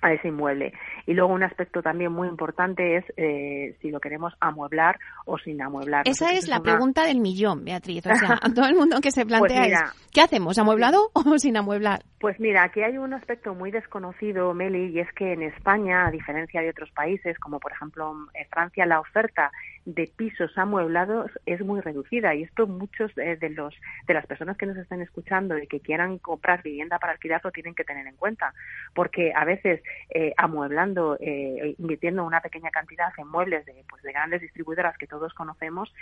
a 0.01 0.13
ese 0.13 0.29
inmueble. 0.29 0.73
Y 1.05 1.13
luego 1.13 1.33
un 1.33 1.43
aspecto 1.43 1.81
también 1.81 2.12
muy 2.12 2.27
importante 2.27 2.97
es 2.97 3.05
eh, 3.17 3.77
si 3.81 3.89
lo 3.89 3.99
queremos 3.99 4.33
amueblar 4.39 4.99
o 5.25 5.38
sin 5.38 5.62
amueblar. 5.62 6.07
Esa 6.07 6.33
es 6.33 6.47
la 6.47 6.62
pregunta 6.62 7.05
del 7.05 7.19
millón, 7.19 7.63
Beatriz. 7.65 8.05
O 8.05 8.15
sea, 8.15 8.38
a 8.41 8.53
todo 8.53 8.65
el 8.65 8.75
mundo 8.75 8.99
que 9.01 9.12
se 9.12 9.25
pues 9.25 9.39
plantea 9.39 9.93
¿qué 10.13 10.21
hacemos? 10.21 10.57
¿Amueblado 10.57 11.10
o 11.13 11.38
sin 11.38 11.57
amueblar? 11.57 12.01
Pues 12.19 12.39
mira, 12.39 12.63
aquí 12.63 12.81
hay 12.81 12.97
un 12.97 13.13
aspecto 13.13 13.53
muy 13.53 13.71
desconocido, 13.71 14.53
Meli, 14.53 14.91
y 14.91 14.99
es 14.99 15.12
que 15.13 15.33
en 15.33 15.43
España, 15.43 16.07
a 16.07 16.12
diferencia 16.12 16.62
de 16.62 16.69
otros 16.69 16.89
países, 16.91 17.38
como 17.38 17.60
por 17.60 17.71
ejemplo 17.71 18.15
en 18.33 18.47
Francia, 18.49 18.86
la 18.86 18.99
oferta 18.99 19.51
de 19.88 20.12
pisos 20.13 20.56
amueblados 20.58 21.32
es 21.45 21.62
muy 21.62 21.80
reducida. 21.80 22.36
Y 22.36 22.43
esto 22.43 22.67
muchos 22.67 23.15
de 23.15 23.50
los 23.50 23.73
de 24.06 24.13
las 24.13 24.26
personas 24.26 24.58
que 24.58 24.65
nos 24.65 24.76
están 24.76 25.02
escuchando 25.02 25.58
y 25.58 25.65
que 25.65 25.80
quieran 25.80 26.17
comprar 26.17 26.62
vivienda 26.62 27.00
para 27.00 27.13
alquilar 27.13 27.39
lo 27.43 27.52
tienen 27.52 27.73
que 27.73 27.86
tener 27.86 28.06
en 28.06 28.15
cuenta, 28.15 28.54
porque 28.93 29.32
a 29.34 29.45
veces 29.45 29.82
eh, 30.10 30.34
amueblando, 30.36 31.17
eh, 31.21 31.76
invirtiendo 31.78 32.26
una 32.26 32.41
pequeña 32.41 32.69
cantidad 32.69 33.13
en 33.17 33.30
muebles 33.30 33.65
de, 33.65 33.86
pues, 33.89 34.04
de 34.04 34.12
grandes 34.12 34.41
distribuidoras 34.41 34.97
que 34.97 35.08
todos 35.08 35.34
conocemos, 35.34 35.93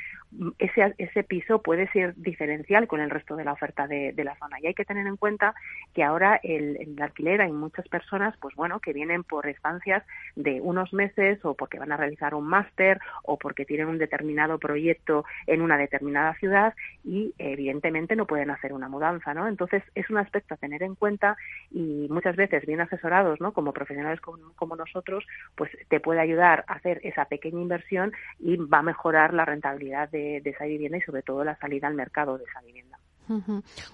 ese, 0.57 0.95
ese 0.97 1.23
piso 1.23 1.61
puede 1.61 1.87
ser 1.91 2.15
diferencial 2.15 2.87
con 2.87 3.01
el 3.01 3.11
resto 3.11 3.35
de 3.35 3.43
la 3.43 3.53
oferta 3.53 3.87
de, 3.87 4.13
de 4.13 4.23
la 4.23 4.35
zona. 4.37 4.59
Y 4.59 4.67
hay 4.67 4.73
que 4.73 4.85
tener 4.85 5.05
en 5.05 5.17
cuenta 5.17 5.53
que 5.93 6.03
ahora 6.03 6.39
el, 6.41 6.77
el 6.77 6.99
alquiler 7.01 7.41
hay 7.41 7.51
muchas 7.51 7.87
personas, 7.87 8.35
pues 8.37 8.55
bueno, 8.55 8.79
que 8.79 8.93
vienen 8.93 9.23
por 9.23 9.45
estancias 9.47 10.03
de 10.35 10.59
unos 10.61 10.91
meses 10.93 11.43
o 11.43 11.53
porque 11.53 11.77
van 11.77 11.91
a 11.91 11.97
realizar 11.97 12.33
un 12.33 12.47
máster 12.47 12.99
o 13.23 13.37
porque 13.37 13.65
tienen 13.65 13.74
un 13.83 13.97
determinado 13.97 14.59
proyecto 14.59 15.25
en 15.47 15.61
una 15.61 15.77
determinada 15.77 16.33
ciudad 16.35 16.73
y 17.03 17.33
evidentemente 17.37 18.15
no 18.15 18.25
pueden 18.25 18.51
hacer 18.51 18.73
una 18.73 18.87
mudanza, 18.87 19.33
¿no? 19.33 19.47
Entonces 19.47 19.83
es 19.95 20.09
un 20.09 20.17
aspecto 20.17 20.53
a 20.53 20.57
tener 20.57 20.83
en 20.83 20.95
cuenta 20.95 21.35
y 21.71 22.07
muchas 22.09 22.35
veces 22.35 22.65
bien 22.65 22.81
asesorados, 22.81 23.41
¿no? 23.41 23.53
Como 23.53 23.73
profesionales 23.73 24.21
como, 24.21 24.75
nosotros, 24.75 25.25
pues 25.55 25.71
te 25.89 25.99
puede 25.99 26.19
ayudar 26.19 26.63
a 26.67 26.73
hacer 26.73 26.99
esa 27.03 27.25
pequeña 27.25 27.61
inversión 27.61 28.13
y 28.39 28.57
va 28.57 28.79
a 28.79 28.83
mejorar 28.83 29.33
la 29.33 29.45
rentabilidad 29.45 30.09
de 30.09 30.41
esa 30.43 30.65
vivienda 30.65 30.97
y 30.97 31.01
sobre 31.01 31.23
todo 31.23 31.43
la 31.43 31.57
salida 31.57 31.87
al 31.87 31.95
mercado 31.95 32.37
de 32.37 32.43
esa 32.45 32.61
vivienda. 32.61 32.97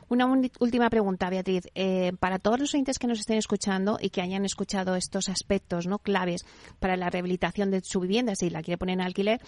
Una 0.10 0.26
última 0.60 0.90
pregunta, 0.90 1.30
Beatriz. 1.30 1.64
Eh, 1.76 2.14
para 2.20 2.40
todos 2.40 2.60
los 2.60 2.74
oyentes 2.74 3.00
que 3.00 3.08
nos 3.08 3.20
estén 3.20 3.38
escuchando 3.38 3.98
y 4.02 4.10
que 4.10 4.22
hayan 4.22 4.46
escuchado 4.46 4.96
estos 4.96 5.30
aspectos 5.30 5.88
no 5.88 6.00
claves 6.00 6.46
para 6.80 6.98
la 6.98 7.10
rehabilitación 7.10 7.72
de 7.72 7.82
su 7.82 8.00
vivienda, 8.00 8.36
si 8.36 8.50
la 8.50 8.62
quiere 8.62 8.78
poner 8.78 8.94
en 8.94 9.02
alquiler, 9.02 9.42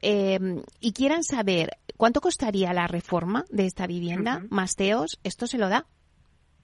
eh, 0.00 0.62
y 0.80 0.92
quieran 0.92 1.22
saber 1.22 1.78
cuánto 1.96 2.20
costaría 2.20 2.72
la 2.72 2.86
reforma 2.86 3.44
de 3.50 3.66
esta 3.66 3.86
vivienda, 3.86 4.42
Masteos, 4.50 5.18
¿esto 5.22 5.46
se 5.46 5.58
lo 5.58 5.68
da? 5.68 5.86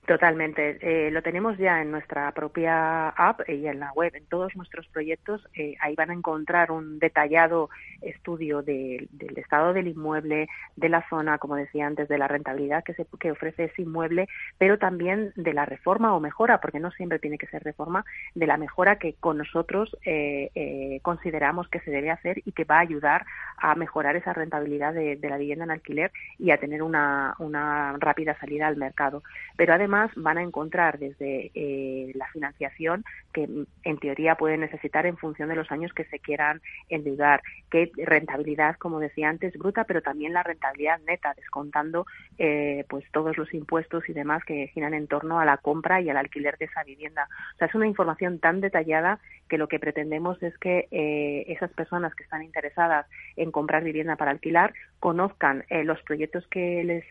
Totalmente. 0.08 0.78
Eh, 0.80 1.10
lo 1.10 1.20
tenemos 1.20 1.58
ya 1.58 1.82
en 1.82 1.90
nuestra 1.90 2.32
propia 2.32 3.10
app 3.10 3.46
y 3.46 3.66
en 3.66 3.78
la 3.78 3.92
web. 3.92 4.10
En 4.14 4.24
todos 4.24 4.56
nuestros 4.56 4.86
proyectos, 4.86 5.46
eh, 5.54 5.76
ahí 5.80 5.94
van 5.96 6.08
a 6.08 6.14
encontrar 6.14 6.70
un 6.70 6.98
detallado 6.98 7.68
estudio 8.00 8.62
del 8.62 9.06
estado 9.36 9.74
del 9.74 9.86
inmueble, 9.86 10.48
de 10.76 10.88
la 10.88 11.06
zona, 11.10 11.36
como 11.36 11.56
decía 11.56 11.86
antes, 11.86 12.08
de 12.08 12.16
la 12.16 12.26
rentabilidad 12.26 12.84
que, 12.84 12.94
se, 12.94 13.04
que 13.20 13.32
ofrece 13.32 13.64
ese 13.64 13.82
inmueble, 13.82 14.28
pero 14.56 14.78
también 14.78 15.34
de 15.36 15.52
la 15.52 15.66
reforma 15.66 16.14
o 16.14 16.20
mejora, 16.20 16.58
porque 16.58 16.80
no 16.80 16.90
siempre 16.90 17.18
tiene 17.18 17.36
que 17.36 17.48
ser 17.48 17.62
reforma, 17.62 18.06
de 18.34 18.46
la 18.46 18.56
mejora 18.56 18.96
que 18.96 19.12
con 19.20 19.36
nosotros 19.36 19.94
eh, 20.06 21.00
consideramos 21.02 21.68
que 21.68 21.80
se 21.80 21.90
debe 21.90 22.10
hacer 22.10 22.40
y 22.46 22.52
que 22.52 22.64
va 22.64 22.76
a 22.76 22.80
ayudar 22.88 23.26
a 23.58 23.74
mejorar 23.74 24.16
esa 24.16 24.32
rentabilidad 24.32 24.94
de, 24.94 25.16
de 25.16 25.28
la 25.28 25.36
vivienda 25.36 25.66
en 25.66 25.70
alquiler 25.72 26.12
y 26.38 26.50
a 26.50 26.56
tener 26.56 26.82
una, 26.82 27.34
una 27.40 27.94
rápida 27.98 28.38
salida 28.38 28.68
al 28.68 28.76
mercado. 28.76 29.22
Pero 29.56 29.74
además, 29.74 29.97
van 30.16 30.38
a 30.38 30.42
encontrar 30.42 30.98
desde 30.98 31.50
eh, 31.54 32.12
la 32.14 32.26
financiación 32.28 33.04
que 33.32 33.46
mm, 33.46 33.66
en 33.84 33.98
teoría 33.98 34.36
pueden 34.36 34.60
necesitar 34.60 35.06
en 35.06 35.16
función 35.16 35.48
de 35.48 35.56
los 35.56 35.70
años 35.70 35.92
que 35.92 36.04
se 36.04 36.18
quieran 36.18 36.60
endeudar, 36.88 37.42
que 37.70 37.90
rentabilidad, 37.96 38.76
como 38.76 39.00
decía 39.00 39.28
antes, 39.28 39.56
bruta, 39.58 39.84
pero 39.84 40.02
también 40.02 40.32
la 40.32 40.42
rentabilidad 40.42 41.00
neta, 41.06 41.34
descontando 41.34 42.06
eh, 42.38 42.84
pues 42.88 43.04
todos 43.12 43.36
los 43.36 43.52
impuestos 43.54 44.08
y 44.08 44.12
demás 44.12 44.44
que 44.44 44.68
giran 44.68 44.94
en 44.94 45.06
torno 45.06 45.40
a 45.40 45.44
la 45.44 45.56
compra 45.58 46.00
y 46.00 46.10
al 46.10 46.16
alquiler 46.16 46.56
de 46.58 46.66
esa 46.66 46.84
vivienda. 46.84 47.28
O 47.54 47.58
sea, 47.58 47.68
es 47.68 47.74
una 47.74 47.86
información 47.86 48.38
tan 48.38 48.60
detallada 48.60 49.18
que 49.48 49.58
lo 49.58 49.68
que 49.68 49.78
pretendemos 49.78 50.42
es 50.42 50.56
que 50.58 50.88
eh, 50.90 51.44
esas 51.48 51.70
personas 51.72 52.14
que 52.14 52.24
están 52.24 52.42
interesadas 52.42 53.06
en 53.36 53.50
comprar 53.50 53.84
vivienda 53.84 54.16
para 54.16 54.30
alquilar 54.30 54.74
conozcan 55.00 55.64
los 55.84 56.02
proyectos 56.02 56.46
que 56.48 56.82
les 56.82 57.04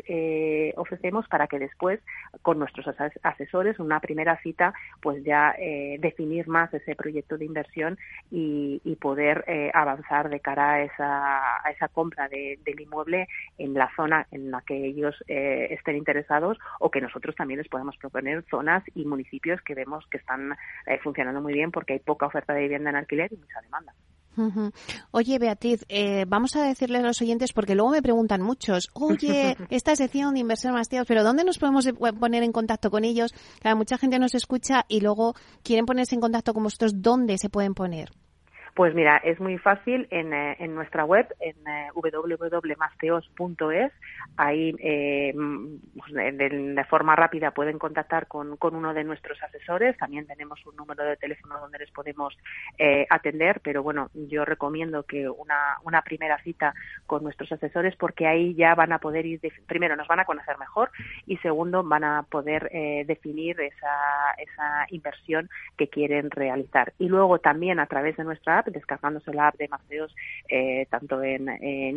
ofrecemos 0.78 1.28
para 1.30 1.48
que 1.48 1.58
después 1.58 2.02
con 2.42 2.60
nuestro 2.60 2.84
asesores, 3.24 3.80
una 3.80 4.00
primera 4.00 4.38
cita, 4.42 4.74
pues 5.02 5.24
ya 5.24 5.56
eh, 5.58 5.98
definir 6.00 6.48
más 6.48 6.74
ese 6.74 6.96
proyecto 6.96 7.38
de 7.38 7.46
inversión 7.46 7.98
y, 8.32 8.82
poder 9.00 9.46
eh, 9.48 9.70
avanzar 9.76 10.28
de 10.28 10.40
cara 10.40 10.72
a 10.72 10.82
esa, 10.82 11.58
a 11.64 11.70
esa 11.70 11.88
compra 11.88 12.28
del 12.28 12.82
inmueble 12.82 13.28
en 13.60 13.76
la 13.76 13.90
zona 13.96 14.26
en 14.32 14.50
la 14.50 14.62
que 14.62 14.76
ellos 14.76 15.16
eh, 15.28 15.68
estén 15.70 15.98
interesados 15.98 16.58
o 16.80 16.90
que 16.90 17.00
nosotros 17.00 17.36
también 17.36 17.60
les 17.60 17.70
podamos 17.70 17.96
proponer 17.98 18.44
zonas 18.50 18.84
y 18.96 19.06
municipios 19.06 19.62
que 19.62 19.76
vemos 19.76 20.06
que 20.10 20.18
están 20.18 20.56
funcionando 21.04 21.42
muy 21.42 21.54
bien 21.54 21.72
porque 21.72 21.94
hay 21.94 22.00
poca 22.00 22.27
oferta 22.28 22.54
de 22.54 22.62
vivienda 22.62 22.90
en 22.90 22.98
alquiler 22.98 23.32
y 23.32 23.38
mucha 23.38 23.62
demanda. 23.62 23.94
Oye, 25.12 25.40
Beatriz, 25.40 25.84
eh, 25.90 26.26
vamos 26.28 26.56
a 26.56 26.64
decirles 26.64 27.04
a 27.04 27.08
los 27.08 27.22
oyentes, 27.22 27.54
porque 27.54 27.74
luego 27.74 27.90
me 27.90 28.04
preguntan 28.04 28.42
muchos, 28.42 28.90
oye, 28.94 29.58
esta 29.72 29.96
sección 29.96 30.36
de 30.36 30.42
Inversión 30.42 30.74
Masteos, 30.74 31.08
pero 31.08 31.24
¿dónde 31.24 31.44
nos 31.44 31.58
podemos 31.58 31.88
poner 32.20 32.44
en 32.44 32.52
contacto 32.52 32.92
con 32.92 33.04
ellos? 33.04 33.34
mucha 33.76 33.98
gente 33.98 34.20
nos 34.20 34.36
escucha 34.36 34.86
y 34.88 35.02
luego 35.02 35.34
quieren 35.64 35.86
ponerse 35.86 36.16
en 36.16 36.22
contacto 36.22 36.54
con 36.54 36.64
vosotros, 36.64 37.02
¿dónde 37.02 37.38
se 37.38 37.50
pueden 37.50 37.74
poner? 37.74 38.12
Pues 38.78 38.94
mira, 38.94 39.18
es 39.18 39.40
muy 39.40 39.58
fácil 39.58 40.08
en, 40.12 40.32
eh, 40.34 40.56
nuestra 40.68 41.04
web, 41.04 41.26
en 41.40 41.56
eh, 41.68 41.88
www.masteos.es. 41.96 43.92
Ahí 44.38 44.76
eh, 44.78 45.34
pues, 45.98 46.14
de, 46.14 46.86
forma 46.88 47.16
rápida 47.16 47.50
pueden 47.50 47.80
contactar 47.80 48.28
con, 48.28 48.56
uno 48.62 48.94
de 48.94 49.04
nuestros 49.04 49.42
asesores. 49.42 49.98
También 49.98 50.28
tenemos 50.28 50.64
un 50.68 50.76
número 50.76 51.04
de 51.06 51.18
teléfono 51.18 51.60
donde 51.60 51.80
les 51.80 51.90
podemos 51.90 52.38
atender, 53.10 53.62
pero 53.62 53.82
bueno, 53.82 54.12
yo 54.14 54.46
recomiendo 54.46 55.02
que 55.02 55.28
una, 55.28 55.80
una 55.84 56.04
primera 56.04 56.38
cita 56.44 56.76
con 57.08 57.24
nuestros 57.24 57.52
asesores 57.52 57.96
porque 57.96 58.28
ahí 58.28 58.54
ya 58.54 58.76
van 58.76 58.94
a 58.94 59.00
poder 59.00 59.26
ir, 59.26 59.42
primero 59.66 59.96
nos 59.96 60.08
van 60.08 60.20
a 60.20 60.26
conocer 60.26 60.60
mejor 60.60 60.92
y 61.26 61.38
segundo 61.38 61.82
van 61.84 62.04
a 62.04 62.22
poder 62.30 62.70
definir 63.08 63.60
esa, 63.60 64.36
esa 64.38 64.86
inversión 64.90 65.50
que 65.78 65.88
quieren 65.90 66.30
realizar. 66.30 66.94
Y 67.00 67.08
luego 67.08 67.40
también 67.40 67.80
a 67.80 67.88
través 67.88 68.16
de 68.18 68.24
nuestra 68.24 68.60
app 68.60 68.67
descargándose 68.72 69.34
la 69.34 69.48
app 69.48 69.58
de 69.58 69.68
Maceos 69.68 70.16
eh, 70.50 70.88
tanto 70.90 71.22
en, 71.24 71.48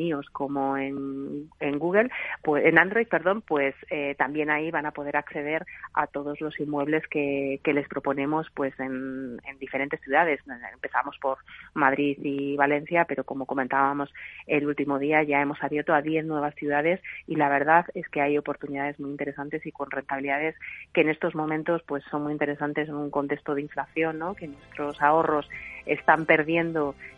iOS 0.00 0.28
como 0.30 0.76
en, 0.76 1.48
en, 1.60 1.78
Google, 1.78 2.10
pues 2.42 2.64
en 2.64 2.78
Android, 2.78 3.06
perdón, 3.06 3.42
pues 3.42 3.74
eh, 3.90 4.14
también 4.16 4.50
ahí 4.50 4.70
van 4.70 4.86
a 4.86 4.92
poder 4.92 5.16
acceder 5.16 5.64
a 5.94 6.06
todos 6.06 6.40
los 6.40 6.58
inmuebles 6.60 7.06
que, 7.08 7.60
que 7.62 7.72
les 7.72 7.88
proponemos 7.88 8.48
pues 8.54 8.78
en, 8.80 9.40
en 9.46 9.58
diferentes 9.58 10.00
ciudades. 10.00 10.40
Empezamos 10.72 11.16
por 11.18 11.38
Madrid 11.74 12.18
y 12.22 12.56
Valencia, 12.56 13.04
pero 13.06 13.24
como 13.24 13.46
comentábamos 13.46 14.12
el 14.46 14.66
último 14.66 14.98
día 14.98 15.22
ya 15.22 15.40
hemos 15.40 15.62
abierto 15.62 15.94
a 15.94 16.02
10 16.02 16.24
nuevas 16.24 16.54
ciudades 16.54 17.00
y 17.26 17.36
la 17.36 17.48
verdad 17.48 17.86
es 17.94 18.08
que 18.08 18.20
hay 18.20 18.38
oportunidades 18.38 18.98
muy 18.98 19.10
interesantes 19.10 19.64
y 19.66 19.72
con 19.72 19.90
rentabilidades 19.90 20.56
que 20.92 21.02
en 21.02 21.08
estos 21.08 21.34
momentos 21.34 21.82
pues 21.86 22.02
son 22.10 22.24
muy 22.24 22.32
interesantes 22.32 22.88
en 22.88 22.94
un 22.94 23.10
contexto 23.10 23.54
de 23.54 23.62
inflación, 23.62 24.18
¿no? 24.18 24.34
Que 24.34 24.48
nuestros 24.48 25.00
ahorros 25.00 25.48
están 25.86 26.26
perdiendo 26.26 26.59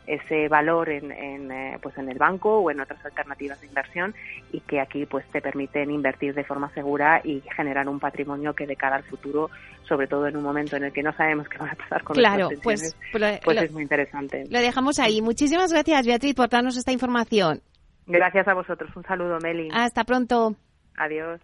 ese 0.06 0.48
valor 0.48 0.88
en, 0.88 1.12
en, 1.12 1.52
eh, 1.52 1.78
pues 1.80 1.96
en 1.98 2.08
el 2.08 2.18
banco 2.18 2.58
o 2.58 2.70
en 2.70 2.80
otras 2.80 3.04
alternativas 3.04 3.60
de 3.60 3.68
inversión 3.68 4.14
y 4.52 4.60
que 4.60 4.80
aquí 4.80 5.06
pues 5.06 5.24
te 5.30 5.40
permiten 5.40 5.90
invertir 5.90 6.34
de 6.34 6.44
forma 6.44 6.72
segura 6.74 7.20
y 7.24 7.42
generar 7.56 7.88
un 7.88 8.00
patrimonio 8.00 8.54
que 8.54 8.66
de 8.66 8.76
cara 8.76 8.96
al 8.96 9.04
futuro, 9.04 9.50
sobre 9.88 10.06
todo 10.06 10.26
en 10.26 10.36
un 10.36 10.42
momento 10.42 10.76
en 10.76 10.84
el 10.84 10.92
que 10.92 11.02
no 11.02 11.12
sabemos 11.12 11.48
qué 11.48 11.58
va 11.58 11.70
a 11.70 11.74
pasar 11.74 12.02
con 12.02 12.14
claro, 12.14 12.48
pues, 12.62 12.80
pensiones, 12.80 13.40
pues, 13.44 13.62
es 13.62 13.72
muy 13.72 13.82
interesante. 13.82 14.44
Lo 14.50 14.60
dejamos 14.60 14.98
ahí. 14.98 15.22
Muchísimas 15.22 15.72
gracias, 15.72 16.06
Beatriz, 16.06 16.34
por 16.34 16.48
darnos 16.48 16.76
esta 16.76 16.92
información. 16.92 17.60
Gracias 18.06 18.48
a 18.48 18.54
vosotros. 18.54 18.90
Un 18.96 19.04
saludo, 19.04 19.38
Meli. 19.40 19.68
Hasta 19.72 20.04
pronto. 20.04 20.56
Adiós. 20.96 21.40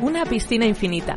Una 0.00 0.24
piscina 0.24 0.64
infinita, 0.64 1.16